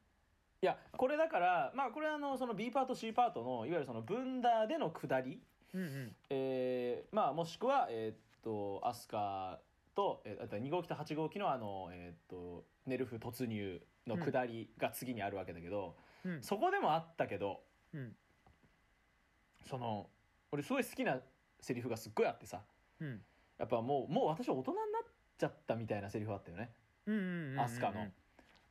[0.62, 5.40] いやこれだからまあこれはあのその B パート C パートのいわゆるそのブンダーでの下り、
[5.74, 6.16] うんうん。
[6.30, 9.60] えーまあもしくはえーっとアスカ
[10.00, 16.42] と、えー、あと2号機と8号機のあのえーっとネルフ突入の下りが次にあるわけだけど、うん。
[16.42, 17.60] そこでもあったけど
[17.92, 18.12] うん。
[19.68, 20.08] その
[20.50, 21.18] 俺すごい好きな
[21.60, 22.62] セリフがすっごいあってさ
[23.00, 23.20] うん。
[23.58, 26.70] やっぱもうもう私大人になっちゃったみたいなセリフあったよね。
[27.06, 28.06] うんうんうんうんアスカの。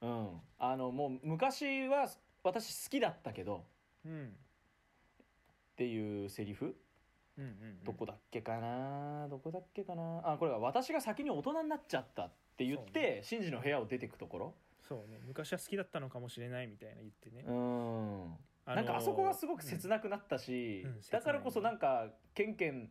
[0.02, 2.10] うん、あのもう昔は
[2.44, 3.66] 私好きだったけど
[4.04, 4.26] うん。
[4.26, 4.32] っ
[5.76, 6.76] ていうセリフ
[7.40, 9.28] うんうんどこだっけかな？
[9.30, 10.22] どこだっけかな？
[10.24, 14.54] あこれは私が先に大人になっちゃったって言ってシンジの部屋を出てくところ？
[14.88, 15.20] そうね。
[15.26, 17.46] 昔は好きだったのかもしれないみたいな言ってね。
[17.48, 20.92] うん、あのーなんかあそこがすごく切なくなったし、うん。
[20.92, 22.90] うんだからこそなんかケンケン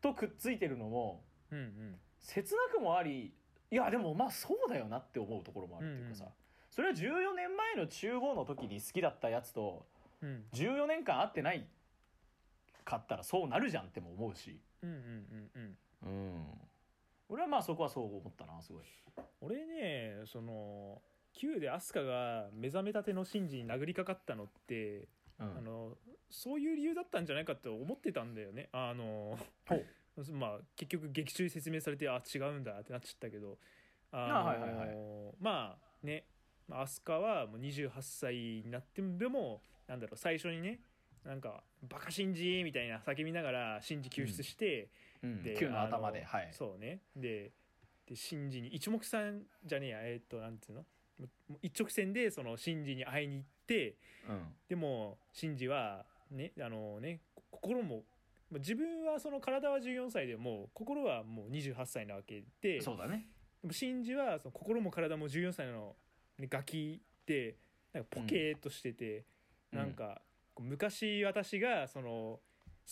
[0.00, 1.96] とくっついてるのもうんうん。
[2.20, 3.32] 切なくもあり
[3.70, 6.34] いやでもまあそうだよなって思うところもあるっていうかさ、うんうん。
[6.70, 9.86] それは14年前の中央の時に好きだったやつと
[10.22, 10.44] うん。
[10.52, 11.66] 14年間会ってない
[12.86, 14.58] かったらそうなるじゃんっても思うし。
[14.82, 16.08] うんうんうんうん。
[16.08, 16.44] うん。
[17.28, 18.82] 俺はまあそこはそう思ったなすごい。
[19.40, 25.58] 俺ねその Q で飛鳥が目覚めたてのシンジに殴りかかったのって、うん。
[25.58, 25.98] あの
[26.30, 28.68] そういう理由だったんじゃないかって思ってたんだよね。
[28.72, 29.36] あの
[29.68, 29.84] ほう。
[30.32, 33.58] まあ結局劇中で説明されてあ違うんだってなっちゃったけど。
[34.12, 34.96] あのあはいはいはい。
[35.40, 36.28] まあね
[36.68, 40.80] まあ飛鳥はもう28歳になってもでもなんだろう最初にね
[41.26, 44.88] なんか「バカシンジ!」みたいな叫びながらシンジ救出して、
[45.22, 45.42] うん。
[45.42, 46.48] で Q の頭あではい。
[46.52, 47.00] そうね。
[47.14, 47.52] で
[48.06, 49.98] でシンジに一目散じゃねえや。
[50.02, 50.86] えーっとなんていうの？
[51.62, 53.96] 一直線でそのシンジに会いに行って
[54.28, 54.54] うん。
[54.68, 58.04] でもシンジはねあのねこ心も
[58.50, 63.28] まあ自分はその体は14歳でも心はもう28歳なわけでそうだね。
[63.62, 65.96] でもシンジはその心も体も14歳の、
[66.38, 67.56] ね、ガキで
[67.92, 69.24] なんかポケーっとしてて、
[69.72, 69.78] うん。
[69.78, 70.20] なんか
[70.62, 72.40] 昔私がその好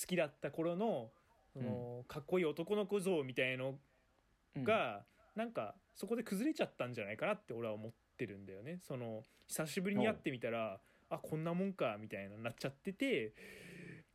[0.07, 1.11] きだった頃の
[1.53, 3.75] そのかっこいい男の子像みたいの
[4.57, 4.65] うん。
[4.65, 8.79] が、なんかそこで崩れちゃったんじゃないかなって俺は思ってるんだよね。
[8.83, 13.35] その久しぶりに会ってみたらあこんなもんかみたいななっちゃってて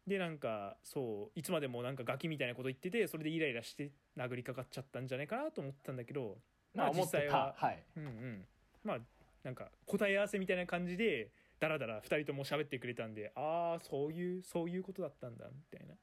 [0.07, 6.37] でなんかそういつまでもなんかガキみたいなこと言っててそれでイライラして殴りかかっちゃったんじゃないかなと思ったんだけど
[6.73, 7.65] まあ実際はた。
[7.67, 7.83] はい。
[7.97, 8.45] うんうん。
[8.83, 8.97] まあ
[9.43, 15.95] なんか答え合わせみたいな感じでダラダラ2人とも喋ってくれたんでああそういうそういうことだったんだみたいな。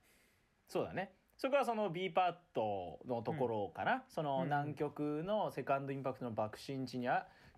[0.69, 1.13] そうだね。
[1.39, 7.09] そこはその B パットのところかな、そのうん南極のセカンドインパクトの爆心地に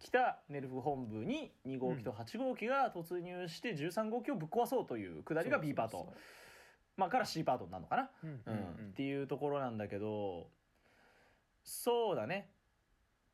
[0.01, 6.13] 来たネルフ本部に2号機と8号機が突入して13号機をぶっ壊そうというくだりが B パート。
[6.97, 8.91] まあから C パートになるのかな、うん。
[8.91, 10.51] っていうところなんだけど
[11.63, 12.51] そうだね。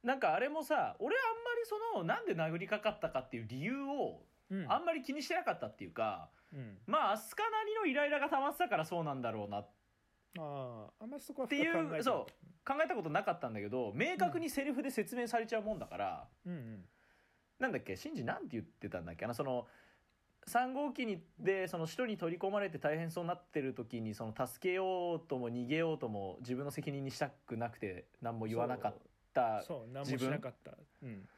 [0.03, 4.62] なんかあれもさ俺あんまりそのなんで殴りかかったかっていう理由をうん。
[4.64, 6.78] うんあんまり気にしてなかったっていうか、うん。
[6.87, 9.61] まあ飛鳥なりのイライラが溜まってたからそうなんだろうな。
[9.61, 9.68] っ
[10.38, 16.85] あああんまりそこはっていう深く考えいそう考えたことなかったんだけど明確にセリフで説明されちゃうもんだから、うんうん。
[17.61, 19.24] なんだっけシンジなんて言ってたんだっけ？
[19.24, 19.68] あのその
[20.48, 28.94] 3号機にでその首都に取り込まれて大変そうになってる時にその助けようとも逃げようとも自分の責任にしたくなくて何も言わなかっ
[29.33, 30.72] たそう何も自分しなかった。
[31.02, 31.28] うん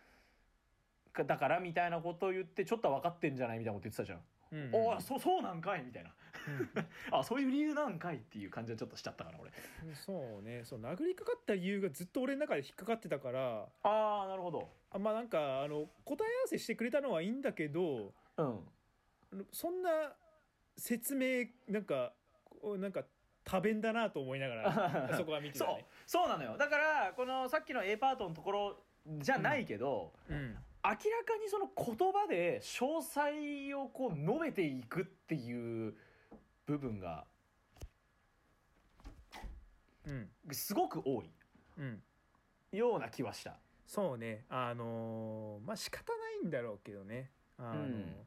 [1.25, 4.19] だからみたいなことを言ってちょっと分かってんじゃないみたいなこと言ってたじゃん。
[4.53, 6.11] うんうんおおそそうなんかいみたいな。
[6.49, 9.51] うんあ そういう理由なんかいっていう感じはちょっとしちゃったから俺。
[9.95, 10.63] そうね。
[10.65, 13.69] そう殴りかかった理由がずっと俺の中で引っかかってたから。
[13.83, 14.69] ああなるほど。
[14.91, 18.69] あまあなんかあの答え合わせしてくれたのはいいんだけどうん。
[19.53, 20.15] そんな
[20.77, 22.13] 説明なんか
[22.63, 23.05] なんか
[23.45, 25.87] 多弁だなと思いながら そこは見てたそうね。
[26.07, 26.57] そうなのよ。
[26.57, 28.85] だからこのさっきの A パートのところ
[29.19, 35.95] じゃないけど、うん明らかにその言葉で詳細をこう述べていくっていう
[36.67, 37.25] 部分が
[40.07, 40.29] うん。
[40.53, 41.31] すごく多い
[41.79, 42.03] うん。
[42.73, 43.59] ような気はした。
[43.87, 44.45] そうね。
[44.49, 47.31] あのーまあ仕方ないんだろうけどね。
[47.59, 48.27] あのーうん。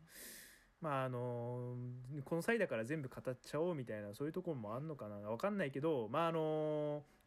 [0.81, 5.15] まああのーこの際だから全部語っちゃおうみたいなそういうところもあんのかな。
[5.15, 6.39] わかんないけどまああの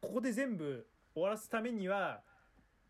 [0.03, 2.21] ーここで全部終わらすためには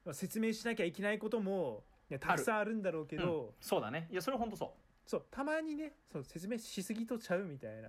[0.04, 3.50] まあ説明しなきゃいけないこともいやたくさんあるんだろうけど、うん。
[3.60, 4.08] そうだね。
[4.10, 4.74] いやそれ本当そ
[5.06, 7.88] そうたまにねそう説明しすぎとちゃうみたいな。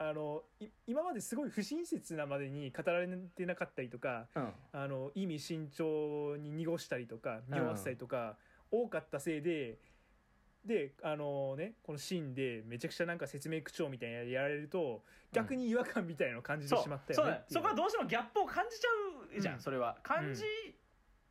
[0.00, 8.36] あのい今まですごい不親切なまでに語られてなかったりとかう、うん、あの意味慎重に濁したりとか匂わせたりとか、
[8.70, 9.78] 多かったせいで
[10.64, 17.42] であのねこのシーンでめちゃくちゃなんか説明口調みたいなやられると逆に違和感みたいなのを感じてしまったよよね。
[17.48, 17.52] う。
[17.52, 18.88] そこはどうしてもギャップを感じちゃ
[19.36, 19.60] うじゃん、うん。
[19.60, 19.96] それは。
[20.02, 20.42] 感じ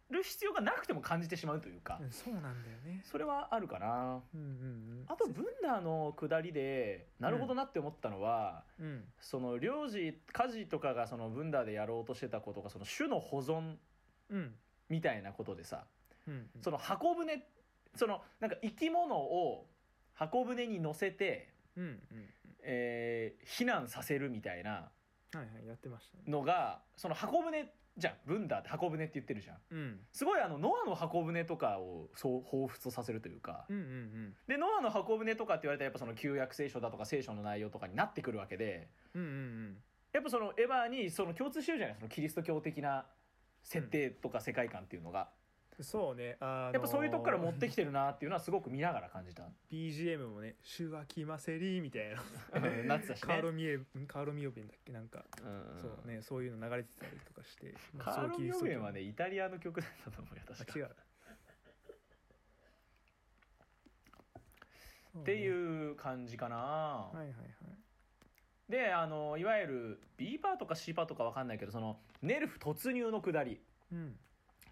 [0.09, 2.53] る必要がなくても感じてしまうというか、うんそうなんだよ
[2.85, 3.01] ね。
[3.03, 4.21] それはあるかな。
[4.33, 9.03] うんうんうん、あとブンダーの下りでなるほどなって思ったのは、うん。
[9.19, 13.75] その領事家事とかがそのブンダーでやろうとしてたことがその種の保存
[14.29, 14.55] うん。
[14.89, 15.83] みたいなことでさ
[16.27, 17.43] うんその箱舟
[17.95, 19.67] そのなんか生き物を
[20.13, 21.99] 箱舟に乗せて、うんうん。
[22.61, 24.89] えー避難させるみたいなは
[25.33, 26.23] いはいやってましたね。
[26.27, 27.65] のがその箱舟
[27.97, 29.57] じゃんブンダーって箱舟って言ってるじゃん。
[29.71, 29.99] うん。
[30.11, 33.65] すごいあのノアの箱舟とかをそう彷彿とさせるというか。
[33.69, 34.33] うんうんうん。
[34.47, 38.87] でノアの箱舟とかって言われたらやっぱその旧約聖書だとか聖書の内容とかになってくるわけで。
[39.15, 39.77] うんうんうん。
[40.13, 43.05] やっぱそのエヴァにその共通してるじゃないそのキリスト教的な
[43.63, 45.29] 設定とか世界観っていうのが、
[45.79, 49.43] そうね、あのーやっぱそういうとこから持ってきてるなっていうのはすごく見ながら感じた。
[49.71, 52.23] BGM もね「手話きませり」みたいな。
[52.55, 53.27] うんなってたしね。
[53.27, 54.91] カーロミエカーロミオベンだっけ？
[54.91, 55.79] なんか、うん。
[55.79, 60.79] そうねそういうの流れてたりとかして、まカあーロミオベンはすねイタリアの曲だったと思うよ確か。
[60.79, 60.89] 違う。
[65.19, 67.37] ってう、いう感じかな、はいはいはい。
[68.67, 73.61] であのいわゆる B パートか C パートか分かんないけどそのネルフ突入の下り。
[73.91, 74.17] うん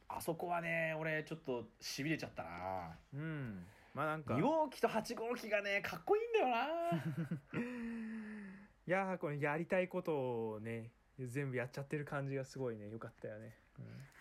[0.07, 2.97] あそこはね俺ちょっとしびれちゃったな。
[3.13, 3.65] うん。
[3.93, 4.35] まあなんか。
[4.35, 7.61] 2号機と8号機がねかっこいいんだよな。
[8.87, 12.89] いやーこのやりたいことをね全部やっちゃってる感じがすごいね。
[12.89, 13.55] よかったよね。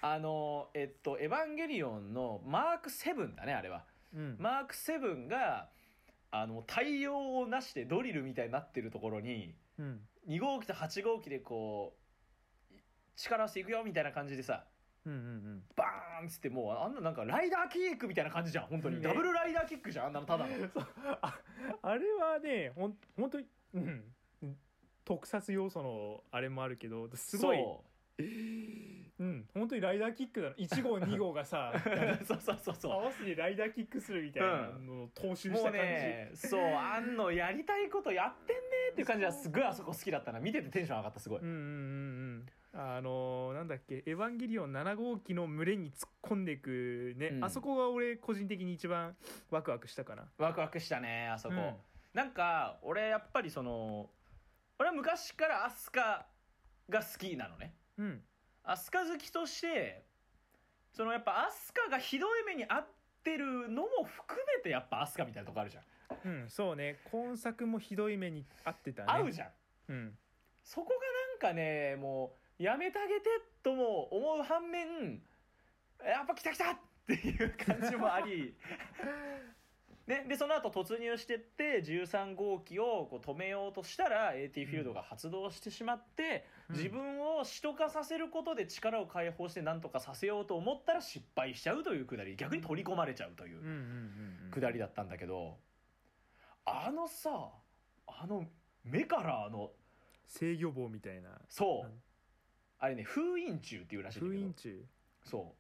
[0.01, 3.85] あのえっと「エヴァンゲリオン」のマーク7だねあれは。
[4.15, 5.69] うん、マーク7が
[6.31, 10.01] あの対応をなしてドリルみたいになってるところにうん。
[10.29, 11.95] 2号機と8号機でこ
[12.71, 12.75] う
[13.17, 14.65] 力合わせていくよみたいな感じでさ
[15.07, 15.23] うんうんう
[15.57, 15.63] ん。
[15.77, 19.03] バーンっつってもうあんななんかライダーキックみたいな感じじゃん本当に、ね。
[19.03, 20.57] ダブルライダーキックじゃんあんなのただの。
[20.57, 20.87] そう
[21.23, 21.39] あ
[21.83, 24.05] あれはねほん本当に、うん、
[25.05, 27.95] 特撮要素のあれもあるけどすごいそう。
[28.23, 32.75] ん本当にライダーキックだの1号2号がさ うそうそうそう。
[32.75, 38.63] 合そわせてライダーキックするみたいなのを踏襲うもうした感じ、ねそうあんのやりたいことやってんね
[38.93, 40.41] っていう感じはすごいあそこ好きだったな。
[40.41, 41.63] 見ててテンション上がったすごい、うんうんうんう
[42.39, 47.45] んあのーなんだっけ「エヴァンゲリオン」7号機の群れに突っ込んでいくね、うん。
[47.45, 49.17] あそこが俺個人的に一番
[49.51, 50.29] ワクワクしたかな。
[50.39, 51.77] ワクワクしたねあそこ、うん。
[52.13, 54.11] なんか俺やっぱりその
[54.79, 56.27] 俺は昔からアスカ
[56.89, 57.77] が好きなのね。
[57.97, 58.23] うん。
[58.65, 60.05] アスカ好きとして
[60.93, 62.87] そのやっぱアスカがひどい目に遭っ
[63.23, 65.85] てるのも含めてやっぱアスカみたいなとこあるじゃん、
[66.25, 66.99] うんそうね。
[67.11, 69.13] 今作もひどい目に遭ってたね。
[69.13, 69.49] 合うじゃん。
[69.89, 70.19] うん。
[70.65, 70.95] そこが
[71.45, 73.29] なんかねもうやめてあげて
[73.63, 75.21] とも思う反面
[76.05, 76.73] やっぱ来た来た!
[76.73, 78.55] っていう感じもあり。
[80.07, 86.77] ね、でその後突入してって13号機をこう止めようとしたら AT フィールドが発動してしまって、うん。
[86.77, 92.37] 自分を使徒化させることで力を解放して何とかさせようと思ったら失敗しちゃうというくだり。
[92.37, 95.59] 逆に取り込まれちゃうというくだりだったんだけど
[96.67, 97.51] あのさ
[98.07, 98.47] あの
[98.85, 99.73] 目からあの
[100.27, 101.41] 制御棒みたいな。
[101.49, 102.03] そう、うん
[102.85, 104.41] あれね封印柱っていうらしいんだけど。
[104.41, 104.85] 封印中
[105.25, 105.55] そ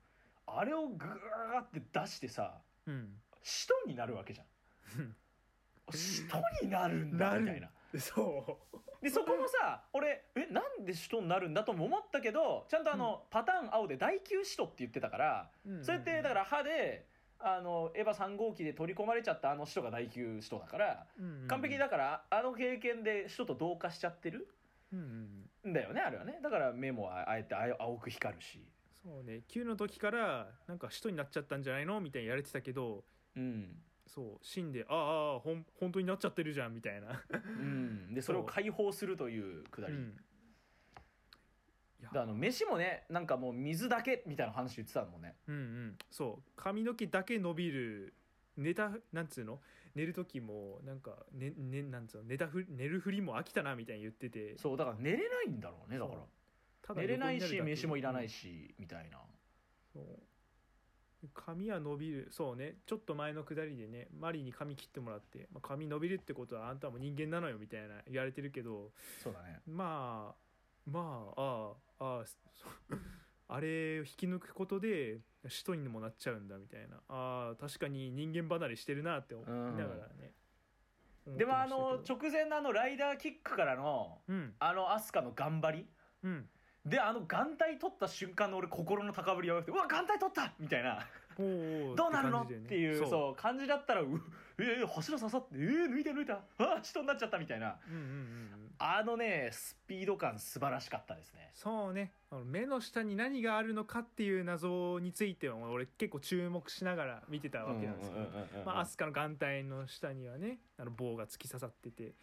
[0.46, 0.50] う。
[0.50, 2.54] あれをグーって出してさ
[2.86, 3.08] うん。
[3.42, 4.46] 使徒になるわけじゃん。
[5.92, 7.70] 使徒になるんだみたいな。
[7.98, 8.58] そ
[9.00, 17.06] でそこもさ俺えなんで使徒になるんだとも思ったけどちゃんとあの、パターン青で第9使徒って言ってたから、うそれってだから歯で
[17.38, 21.06] あのエヴァ3号機で取り込まれちゃったあの使徒が第9使徒だから
[21.48, 24.48] 完璧だからあの経験で使徒と同化しちゃってる
[24.92, 26.38] うんうんんだよねあれはね。
[26.42, 28.60] だから目もああえてあ青く光るし。
[29.02, 29.42] そうね。
[29.48, 32.00] 9の時からなんか使徒になっちゃったんじゃないの？
[32.00, 33.04] みたいにやれてたけど
[33.36, 34.38] うん、そう。
[34.42, 37.22] 死んでああほん本当になっちゃってるじゃんみたいな。
[37.30, 40.16] うん、でそれを解放するというくだり、うん。
[42.00, 42.10] いや。
[42.12, 45.34] であの飯もねなんかもう水だけみたいな話言ってたもんね。
[45.48, 45.98] うんうん。
[46.10, 46.50] そう。
[46.56, 48.14] 髪の毛だけ伸びる
[48.56, 49.60] 寝たなんつうの？
[49.94, 54.56] 寝る時もなんかねねなんつうの寝たふ寝るふりも飽きたなみたいに言ってて。
[54.58, 56.20] そうだから寝れないんだろうねだから。
[56.82, 59.18] ただ寝れないし飯もいらないし、みたいな。
[59.92, 60.04] そう。
[61.32, 62.28] 髪は伸びる。
[62.30, 62.76] そうね。
[62.86, 68.90] ちょっと前のくだりでねマリーに髪切ってもらって、まあ、髪伸びるってことはあんたも人間なのよみたいな言われてるけど。
[69.22, 69.60] そうだね。
[69.66, 72.36] まあまあああああそ
[73.54, 76.96] あれを引き抜くことで使徒にもなっちゃうんだみたいな。
[77.08, 80.34] ああ確かに人間離れしてるなって思いながらね、
[81.26, 84.54] 思ってでもあの直前のあのライダーキックからのうん。
[84.58, 85.86] あのアスカの頑張り。
[86.24, 86.48] うん。
[86.84, 91.06] であの眼帯取った瞬間の俺心の高ぶりが良くてうわ眼帯取ったみたいな。
[91.38, 93.10] どうなるのっていうそう。
[93.10, 94.06] そ感じだったらう
[94.58, 96.40] えー、柱刺さってえー、抜いた抜いた。
[96.58, 97.76] あ血とになっちゃったみたいな。
[97.88, 98.10] ううんうんうんう
[98.62, 101.50] んあのねスピード感素晴らしかったですね。
[101.54, 102.12] そうね。
[102.30, 108.14] あの目の下に何があるのかっていう謎については俺結構注目しながら見てたわけなんですよ、
[108.66, 112.14] まあ、アスカの眼帯の下にはねあの棒が突き刺さってて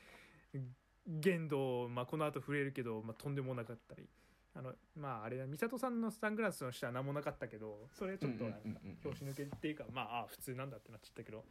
[1.08, 4.08] 限度、まあ、この後触れるけど、まあ、とんでもなかったり
[4.54, 8.60] あのまああれだ美里さんのサングラスの下は何もなかったけどそれちょっとなんか
[9.02, 11.46] 拍子抜けっていうかまああ普通なんだってなっちゃったけど。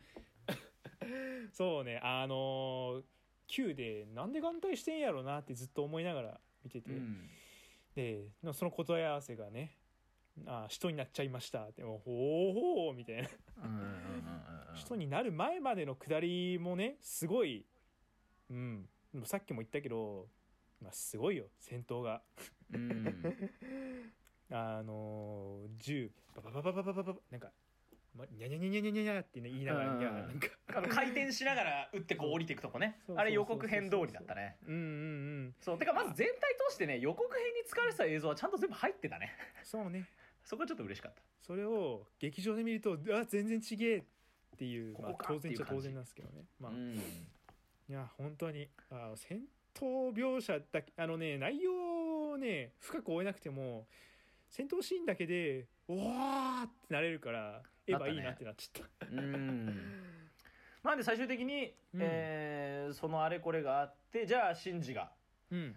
[1.52, 3.02] そうねあのー
[3.50, 7.28] Q でなんで眼帯してんやろなってずっと思いながら見てて、うん。
[7.96, 9.76] でその答え合わせがね
[10.46, 13.28] 「あ使徒になっちゃいました」って「ほうほう」みたいな。
[14.74, 17.66] 人になる前までの下りもねすごい
[18.50, 18.88] うん。
[19.24, 20.28] さっきも言ったけど、
[20.80, 22.22] まあ、すごいよ戦闘が。
[22.72, 23.14] うん。
[24.52, 27.52] あのー、銃ババババババババなんか
[28.16, 30.48] まニャニャニャニャニャニャニャって、ね、言いながら、うんいやなんか
[31.30, 32.98] 転しながら打ってこう降りていくとこね。
[33.16, 34.56] あれ予告編通りだったね。
[34.66, 34.84] うんうんう
[35.48, 35.54] ん。
[35.60, 35.78] そう。
[35.78, 39.32] てかまず全体通してね予告編に使われてた映像はちゃんと全部入ってたね。
[39.62, 40.06] そうね。
[40.44, 41.22] そこはちょっと嬉しかった。
[41.40, 44.02] それを劇場で見るとあ全然ちげえっ
[44.58, 46.72] ていうまあ、当然っちゃ当然なんですけどね、まあ。
[46.72, 46.94] うん。
[46.96, 49.40] いや本当にあ戦
[49.74, 53.86] 闘描写だけあのね内容をね深く追えなくても
[54.48, 59.06] 戦闘シーンだけでおーってなれるからエヴァいいなってなっちゃった。
[59.06, 60.19] うん
[60.82, 62.00] まあで最終的に、うん。
[62.00, 65.12] えーそのあれこれがあってじゃあシンジが
[65.50, 65.76] うん。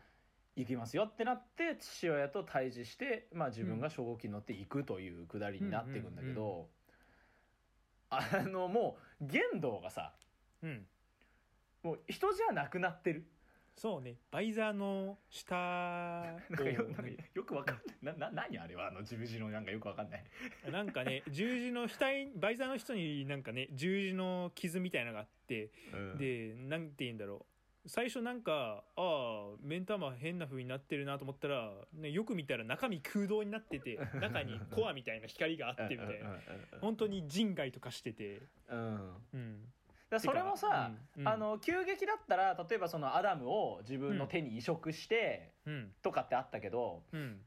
[0.56, 6.70] 行きますよってなって父親と対峙して、まあ、自分が初号機に乗って行くというくだりになっていくんだけど、
[8.12, 10.14] あのもう玄道がさ
[10.62, 10.86] うん。
[11.82, 13.26] もう人じゃなくなってる
[13.76, 14.16] そうね。
[14.32, 15.56] バイザーの下
[16.50, 18.16] なんかよくわかんない。
[18.16, 18.88] なな何あれは？
[18.88, 20.24] あの十字のなんかよくわかんない。
[20.72, 22.00] なんかね 十字の額
[22.40, 26.18] バイザーの人になんかね十字の傷みたいなのがあってうん。
[26.18, 27.46] でなんて言うんだろ
[27.86, 27.90] う。
[27.90, 36.40] 最初なんかああ目ん玉変な風になってるなと思ったら、ね、よく見たら中身空洞になってて中にコアみたいな光があってみたいな。
[36.80, 38.42] 本当に人外とかしてて。
[38.70, 39.16] うん。
[39.34, 39.74] うん
[40.14, 41.28] だそれもさ、うんうん。
[41.28, 45.92] あの急激だったら例えばそのアダムを自分の手に移植してうん。
[46.02, 47.42] とかってあったけど、うん。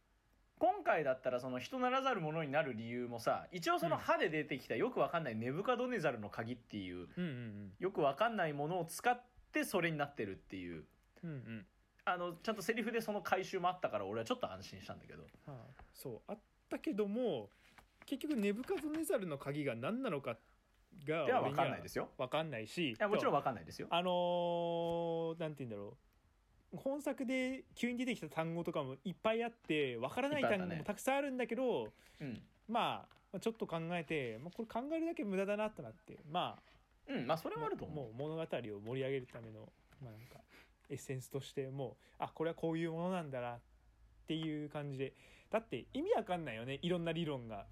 [0.58, 9.20] 今回だったらその人ならざるものになる理由もさ一応その歯で出てきたよくわかんないネブカドネザルの鍵っていううんうんよくわかんないものを使っ
[9.52, 10.84] てそれになってるっていう。
[11.24, 11.36] うんうん。
[11.36, 11.66] うん
[12.08, 15.24] あのちゃんとセリフでその回収もあったから俺はちょっと安心したんだけど。
[15.24, 16.38] はあ、そうあっ
[16.70, 17.50] たけども
[18.06, 20.36] 結局ネブカドネザルの鍵が何なのか
[21.07, 22.09] がではわ俺にかんないですよ。
[22.18, 23.88] わかんないしいやもちろんわかんないですよ。
[23.90, 25.96] あのーなんて言うんだろ
[26.72, 26.76] う。
[26.76, 36.57] 本作で急に出てきた単語とかもいっぱいあってわからない単語もたくさんあるんだけど、うん、まあちょっと考えて、まあ、これ考えるだけ無駄だなってなってま
[37.09, 39.61] うん、まあそれあはあると思う物語を盛り上げるための、
[40.02, 40.40] まあ、なんか
[40.90, 43.59] エッセンスとしてもうあこれはこういうものなんだなっ
[44.26, 45.12] ていう感じで。
[45.50, 47.66] だって意味わかんないよねいろんな理論が。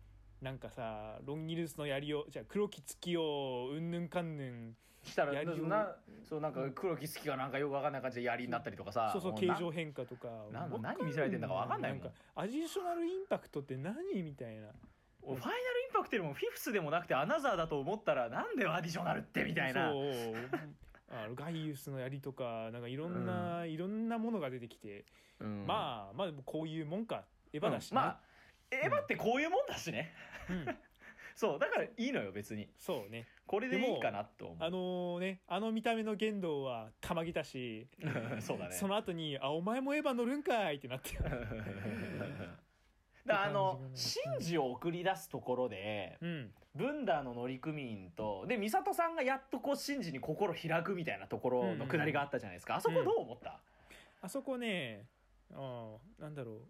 [0.44, 5.96] なんかさロンギルスの槍をじゃあ黒き月をうんぬんかんぬんしたらやりをな
[6.28, 12.02] そうなんか黒き好きがなんかよくわかんない感じで槍になったりとかさそうそう形状変化とかなんわか何見せられてんだかわかんないもん。
[12.02, 14.22] なんかアディショナルインパクトって何？
[14.22, 14.68] みたいな。
[15.22, 15.50] ファイナルイ
[15.90, 19.90] ンパクトよりもフィフスでもなくてアナザーだと思ったらなんでアディショナルってみたいな。
[19.90, 20.04] そう。
[21.10, 25.06] あのガイウスの槍とかなんかいろんな、いろんなものが出てきて、
[25.40, 25.64] うん。
[25.66, 27.24] まあまあこういうもんか。
[27.52, 28.20] エヴうんァだしまあ
[28.82, 30.12] エヴァってこういうもんだしね、
[30.48, 30.66] うん。
[31.34, 32.68] そうだからいいのよ別に。
[32.78, 33.26] そうね。
[33.46, 34.56] これでいいかなと思う。
[34.60, 37.88] あのねあの見た目の言動はたまぎたし、
[38.40, 38.74] そうだね。
[38.74, 41.16] その後に「あお前もエヴァ乗るんかい」ってなって。
[43.26, 46.54] だからあのシンジを送り出すところでうん。
[46.74, 52.76] ブンダーの乗組員とで美里さんがやっとこうシンジに心開くみたいなところのくだりがあったじゃないですか。
[52.76, 53.60] あそこどう思った、
[54.20, 55.06] あそこね
[55.52, 56.62] あーなんだろう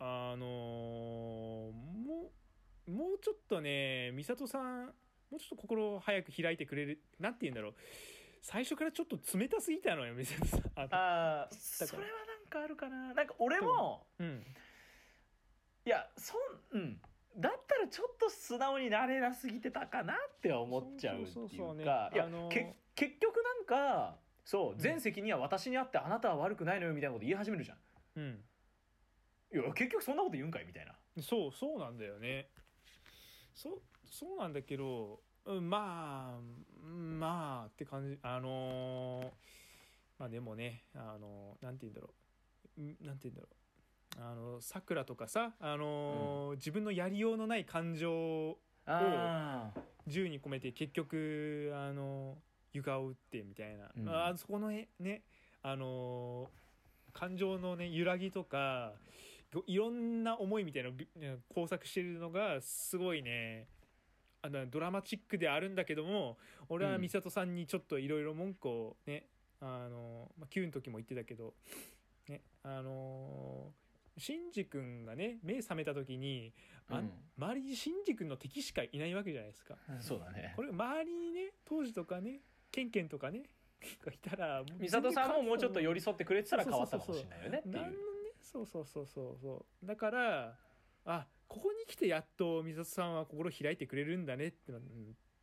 [0.00, 0.48] あのー
[2.06, 2.30] も
[2.86, 4.86] うもうちょっとね美里さん
[5.30, 7.74] もうちょっと心を早く開いてくれるなんて言うんだろう。
[8.40, 10.60] 最初からちょっと冷たすぎたのよ美里さん。
[10.76, 10.86] あ
[11.42, 13.12] あそれはなんかあるかな。
[13.12, 14.42] なんか俺もうん。
[15.84, 16.34] いやそ
[16.76, 17.00] んうん。
[17.36, 27.76] だったらちょっと素直になれなすぎてたかなって思っちゃうっていうかあのーけ結局なんかそう全責任は私にあってあなたは悪くないのよみたいなこと言い始めるじゃん。
[28.16, 28.38] うん
[29.52, 30.92] いや結局そんなこと言うんかいみたいな。
[31.22, 32.48] そうそうなんだよね。
[33.54, 33.80] そ
[34.10, 36.38] そうなんだけど、うん、まあ
[36.84, 38.18] うんまあって感じ。
[38.22, 39.30] あのー
[40.18, 42.10] まあでもねあのーなんて言うんだろ
[42.78, 42.80] う。
[42.80, 43.54] んなんて言うんだろう。
[44.20, 48.58] あのさくらとかさあのー自分のやりようのない感情を
[50.06, 52.36] 銃に込めて結局あの
[52.72, 54.08] 床を打ってみたいな、うん。
[54.08, 55.22] あそこのねね
[55.62, 56.48] あのー
[57.18, 58.92] 感情のね揺らぎとか
[59.66, 60.96] いろんな思いみたいなの
[61.54, 63.68] 工作してるのがすごいね。
[64.40, 66.38] あのドラマチックであるんだけども
[66.68, 67.00] 俺はうん。
[67.00, 69.26] 美里さんにちょっといろいろ文句をね
[69.60, 71.54] あの、まあ、Q の時も言ってたけど
[72.28, 73.72] ねあの
[74.16, 76.52] シンジ君がね目覚めた時に
[76.88, 77.10] あんうん。
[77.36, 79.74] 周りにシンジ君の敵しかいないわけじゃないですか。
[80.00, 80.52] そうだね。
[80.56, 82.40] これ周りにね当時とかね
[82.70, 83.42] ケンケンとかね
[84.04, 88.08] がいたら美里さんももうちょっと寄りり添ってくれてたら変わったかもしれないよねっていう
[88.50, 89.86] そうそうそうそうそう。
[89.86, 90.54] だから
[91.04, 94.80] あここに来てやっと美里さんは心開いてくれるんだねってなっ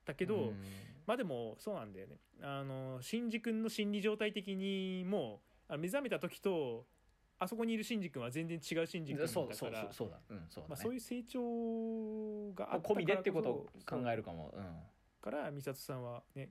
[0.06, 0.64] たけど、うん。
[1.06, 2.18] まあでもそうなんだよね。
[2.42, 6.86] あの新次君の心理状態的にもうあ目覚めた時と
[7.38, 10.20] あそこにいるシンジ君は全然違うシンジ君だそうからそうそうそうだ。
[10.30, 14.54] うんそうだね、まあ、そういう成長があった込みでってことをそう考えるかも。
[14.56, 14.64] うん。
[15.22, 16.50] から美里さんはね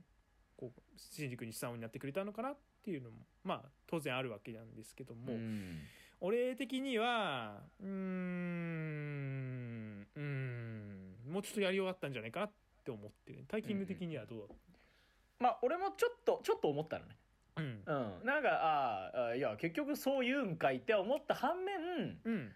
[0.57, 5.79] こう新宿に素直になってくれたのかなっていうのもまあ当然あるわけなんですけども、うん
[6.21, 7.91] 俺的にはうーん
[10.15, 12.51] うーんもうちょっとやり終わったんじゃないかなっ
[12.83, 13.45] て思ってる。
[13.47, 14.55] タイキング的にはどうだ、
[15.39, 17.15] まあ俺もちょっとちょっと思ったのね。
[17.57, 17.63] うん。
[17.85, 22.55] うん、なんかあーあーいや結局そう言うんかいって思った反面うん。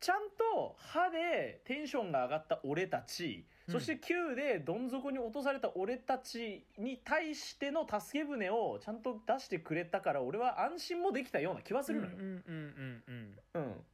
[0.00, 12.12] ちゃんと歯でテンションが上がった俺たち、うんそして9でどん底に落とされた俺たちに対しての助け舟をちゃんと出してくれたから俺は安心もできたような気はするのよ。
[12.16, 13.34] うん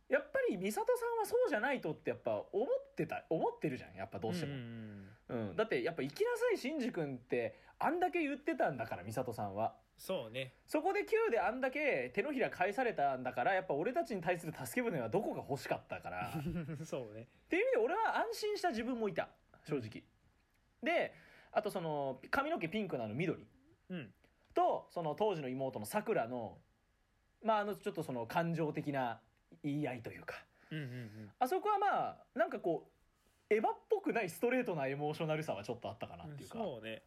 [0.09, 4.55] やっぱり美里さんはそうじゃないとってやっぱ思ってた思ってるじゃんやっぱどうしても。
[4.55, 9.75] んうんだってやっぱ「行きなさいシンジ君」ってあんだけ言ってたんだから美里さんは。
[9.97, 10.55] そうね。
[10.67, 16.29] そこで9であんだけ手のひら返されたんだからやっぱ俺たちに対する助け舟はどこが欲しかったから。
[16.29, 16.33] っ
[16.85, 17.29] そうね。
[17.49, 19.29] ていう意味で俺は安心した自分もいた
[19.65, 20.03] 正直、
[20.83, 21.15] で
[21.53, 23.47] あとその髪の毛ピンクなの緑。
[23.91, 24.13] うん。
[24.55, 26.59] とその当時の妹のさくらの
[27.43, 29.21] まああのちょっとその感情的な
[29.63, 30.37] 言い合いというか。
[30.71, 32.89] うんうんあそこはまあなんかこ
[33.51, 36.59] うエヴァっぽくないストレートなエモーショナルさはちょっとあったかなうんっていうか。
[36.59, 37.03] そうね。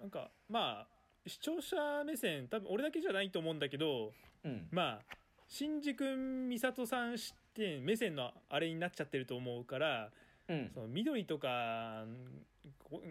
[0.00, 0.86] なんかまあ
[1.26, 4.12] 視聴者目線多分俺だけじゃないと思うんだけど
[4.44, 4.68] うん。
[4.70, 5.16] まあ
[5.48, 6.04] 新宿
[6.48, 10.10] 美里さん視点目線のあれになっちゃってると思うから
[10.48, 10.70] うん。
[10.72, 12.04] その緑とか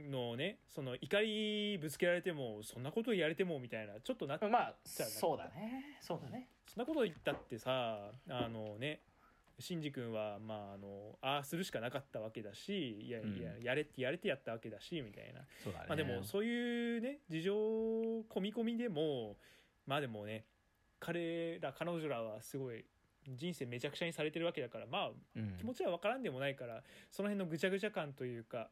[0.10, 5.98] のねその怒りぶつけられてもそんなことやれてもみたいなちょっとなそんまあそうだね。
[6.02, 6.48] そうだね。
[6.76, 9.02] なこと言ったってさあのね
[9.60, 15.42] シンジ君はまああのああするしかなかったわけだしいやいや、うんやれってやれてやったわけだしみたいな。
[15.64, 15.86] そうだね。
[15.88, 19.38] まあでもそういうね事情込み込みでも
[19.86, 20.46] まあでもね
[21.00, 22.86] 彼ら彼女らはすごい
[23.28, 25.58] 人生めちゃくちゃにされてるわけだからまあうん。
[25.58, 28.70] 気持ちは分からんでもないからその辺のぐちゃぐちゃ感というか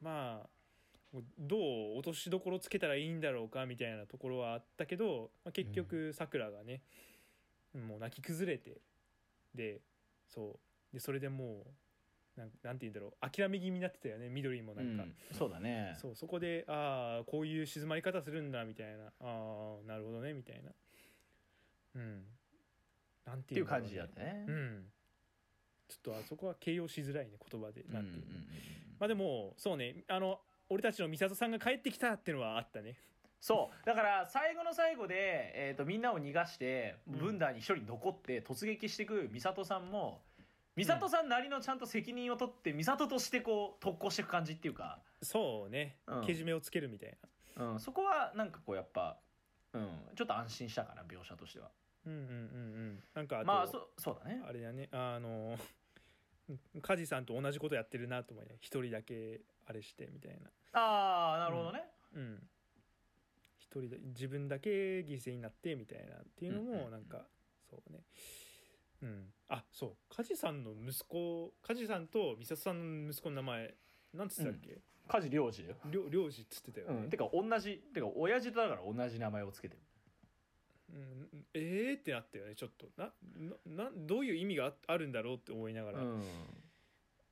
[0.00, 0.48] まあ
[1.38, 1.60] どう
[1.98, 6.82] 落としどころつけたらいいんだろうかみたいなところはあったけど、まあ、結局さくらがね
[7.74, 8.80] もう泣き崩れて
[9.54, 9.80] で
[10.26, 10.56] そ
[10.92, 10.94] う。
[10.94, 11.64] でそれでも
[12.36, 15.02] うなんなんて言うんだろう諦め気味になってたよね緑もなんか。
[15.02, 15.14] うん。
[15.32, 15.96] そうだね。
[16.00, 19.06] そうそこでああこういう静まり方するんだみたいな。
[19.20, 20.70] ああなるほどねみたいな。
[21.96, 22.24] うん
[23.26, 24.44] なんってていう感じだったね。
[24.46, 24.84] うん。
[25.88, 27.82] ちょっとあそこは形容しづらいね言葉で。
[27.82, 28.24] うんなんていう
[28.98, 30.04] まあでもそうね。
[30.08, 32.96] あの俺たちの美里さんが帰ってきたっていうのはあったね。
[33.40, 33.86] そう。
[33.86, 37.18] だから最後の最後で、えー、とみんなを逃がしてうん。
[37.18, 40.22] ブンダーに一人残って突撃していく美里さんも
[40.76, 46.26] 美里さんなりのちゃんと責任を取って美里としてこう特攻していく感じっていうか、そうね、うん。
[46.26, 47.16] けじめをつけるみたい
[47.56, 47.72] な。
[47.72, 49.16] うん、そこはなんかこうやっぱ、
[49.72, 51.70] うん、ちょっと安心したかな描写としては
[52.06, 52.32] うんうんうんう
[52.92, 53.04] ん。
[53.14, 54.42] なんかあと、まあそそうだね。
[54.46, 54.88] あれだね。
[54.92, 55.58] あの
[56.80, 60.50] 梶さんと同じことやってるなと思いね一人だけあれしてみたいな。
[60.72, 61.82] ああなるほどね、
[62.14, 62.48] うん。
[63.58, 67.26] 一人で自分だけ犠牲になってみたいなっていうのもなんか、
[67.68, 68.04] そうね。
[69.02, 69.32] うん。
[69.48, 69.96] あそう。
[70.08, 73.74] 梶さんの息子梶さんと美里さんの息子の名前
[74.14, 74.78] なんつってたっけ、
[75.08, 79.80] 梶良二だよ、りょ領事っつってたよね、うん、てか同じてか親父とだから同じ名前をつけてる
[80.92, 82.86] うんえーってなったよねちょっと。
[82.96, 83.12] な
[83.66, 86.22] ななどういう意味がああるんだろうって思いながら、うん。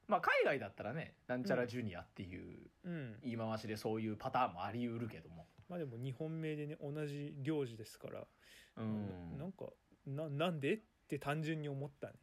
[0.09, 3.17] まあ海外だったらねなんちゃらジュニアっていううん。
[3.23, 5.47] 言い回しでそういうパターンもあり得るけども。
[5.69, 8.27] まあでも日本名でね同じ領事ですから、
[8.77, 9.39] うん。
[9.39, 9.67] ななんか
[10.07, 10.79] ななんでっ
[11.09, 12.15] て単純に思ったね。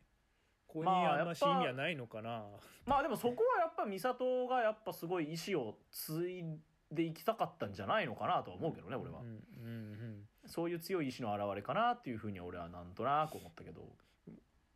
[0.67, 2.45] ここにまああんまし意味はないのかな、
[2.85, 6.45] まあでもそこはやっぱ美里がやっぱすごい意志を継い
[6.89, 9.19] でいきたかったんじゃないのかなとは思うけどね俺は。
[9.19, 13.81] うんうんうんそういう強い意志の表れかなっていうふうに俺はなんとなく思ったけど。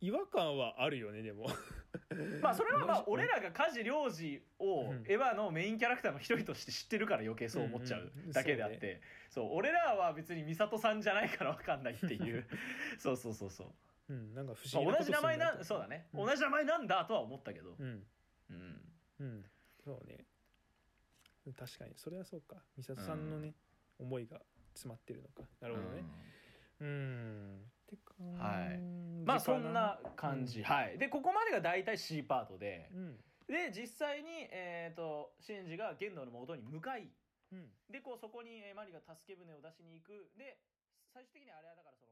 [0.00, 1.46] 違和感はあるよねでも。
[2.42, 5.04] まあそれはまあ俺らが梶良二をうん。
[5.06, 9.00] エヴァのメインキャラクターの一人として知ってるから余計そう思っちゃうだけであって。
[9.30, 12.46] そう俺らは別に美里さんじゃないから分かんないっていう。
[12.98, 14.12] そうそうそうそう。
[14.12, 16.08] うんなんか不ま思議同じ名前ななそうだね。
[16.12, 17.74] うん同じ名前なんだとは思ったけど。
[17.78, 18.06] うん。
[18.50, 18.82] うん。
[19.18, 19.44] うん。
[19.84, 20.26] そうね。
[21.54, 21.94] 確かに。
[21.96, 22.62] それはそうか。
[22.76, 23.54] 美里さんのね、
[23.98, 24.40] 思いが
[24.76, 25.48] 詰まってるのか。
[25.60, 26.04] なるほどね。
[26.80, 27.72] うん。
[27.88, 28.78] てかはい。
[29.24, 30.64] まあそんな感じ、うん。
[30.64, 30.98] はい。
[30.98, 32.90] でここまでが大体 C パートで。
[32.92, 33.16] うん。
[33.48, 37.08] で実際にえっ、とシンジが玄道の元に向かい。
[37.52, 37.72] うん。
[37.90, 40.30] でこうそこにえーマリが助け舟を出しに行く。
[40.36, 40.60] で
[41.12, 42.05] 最終的にあれはだからその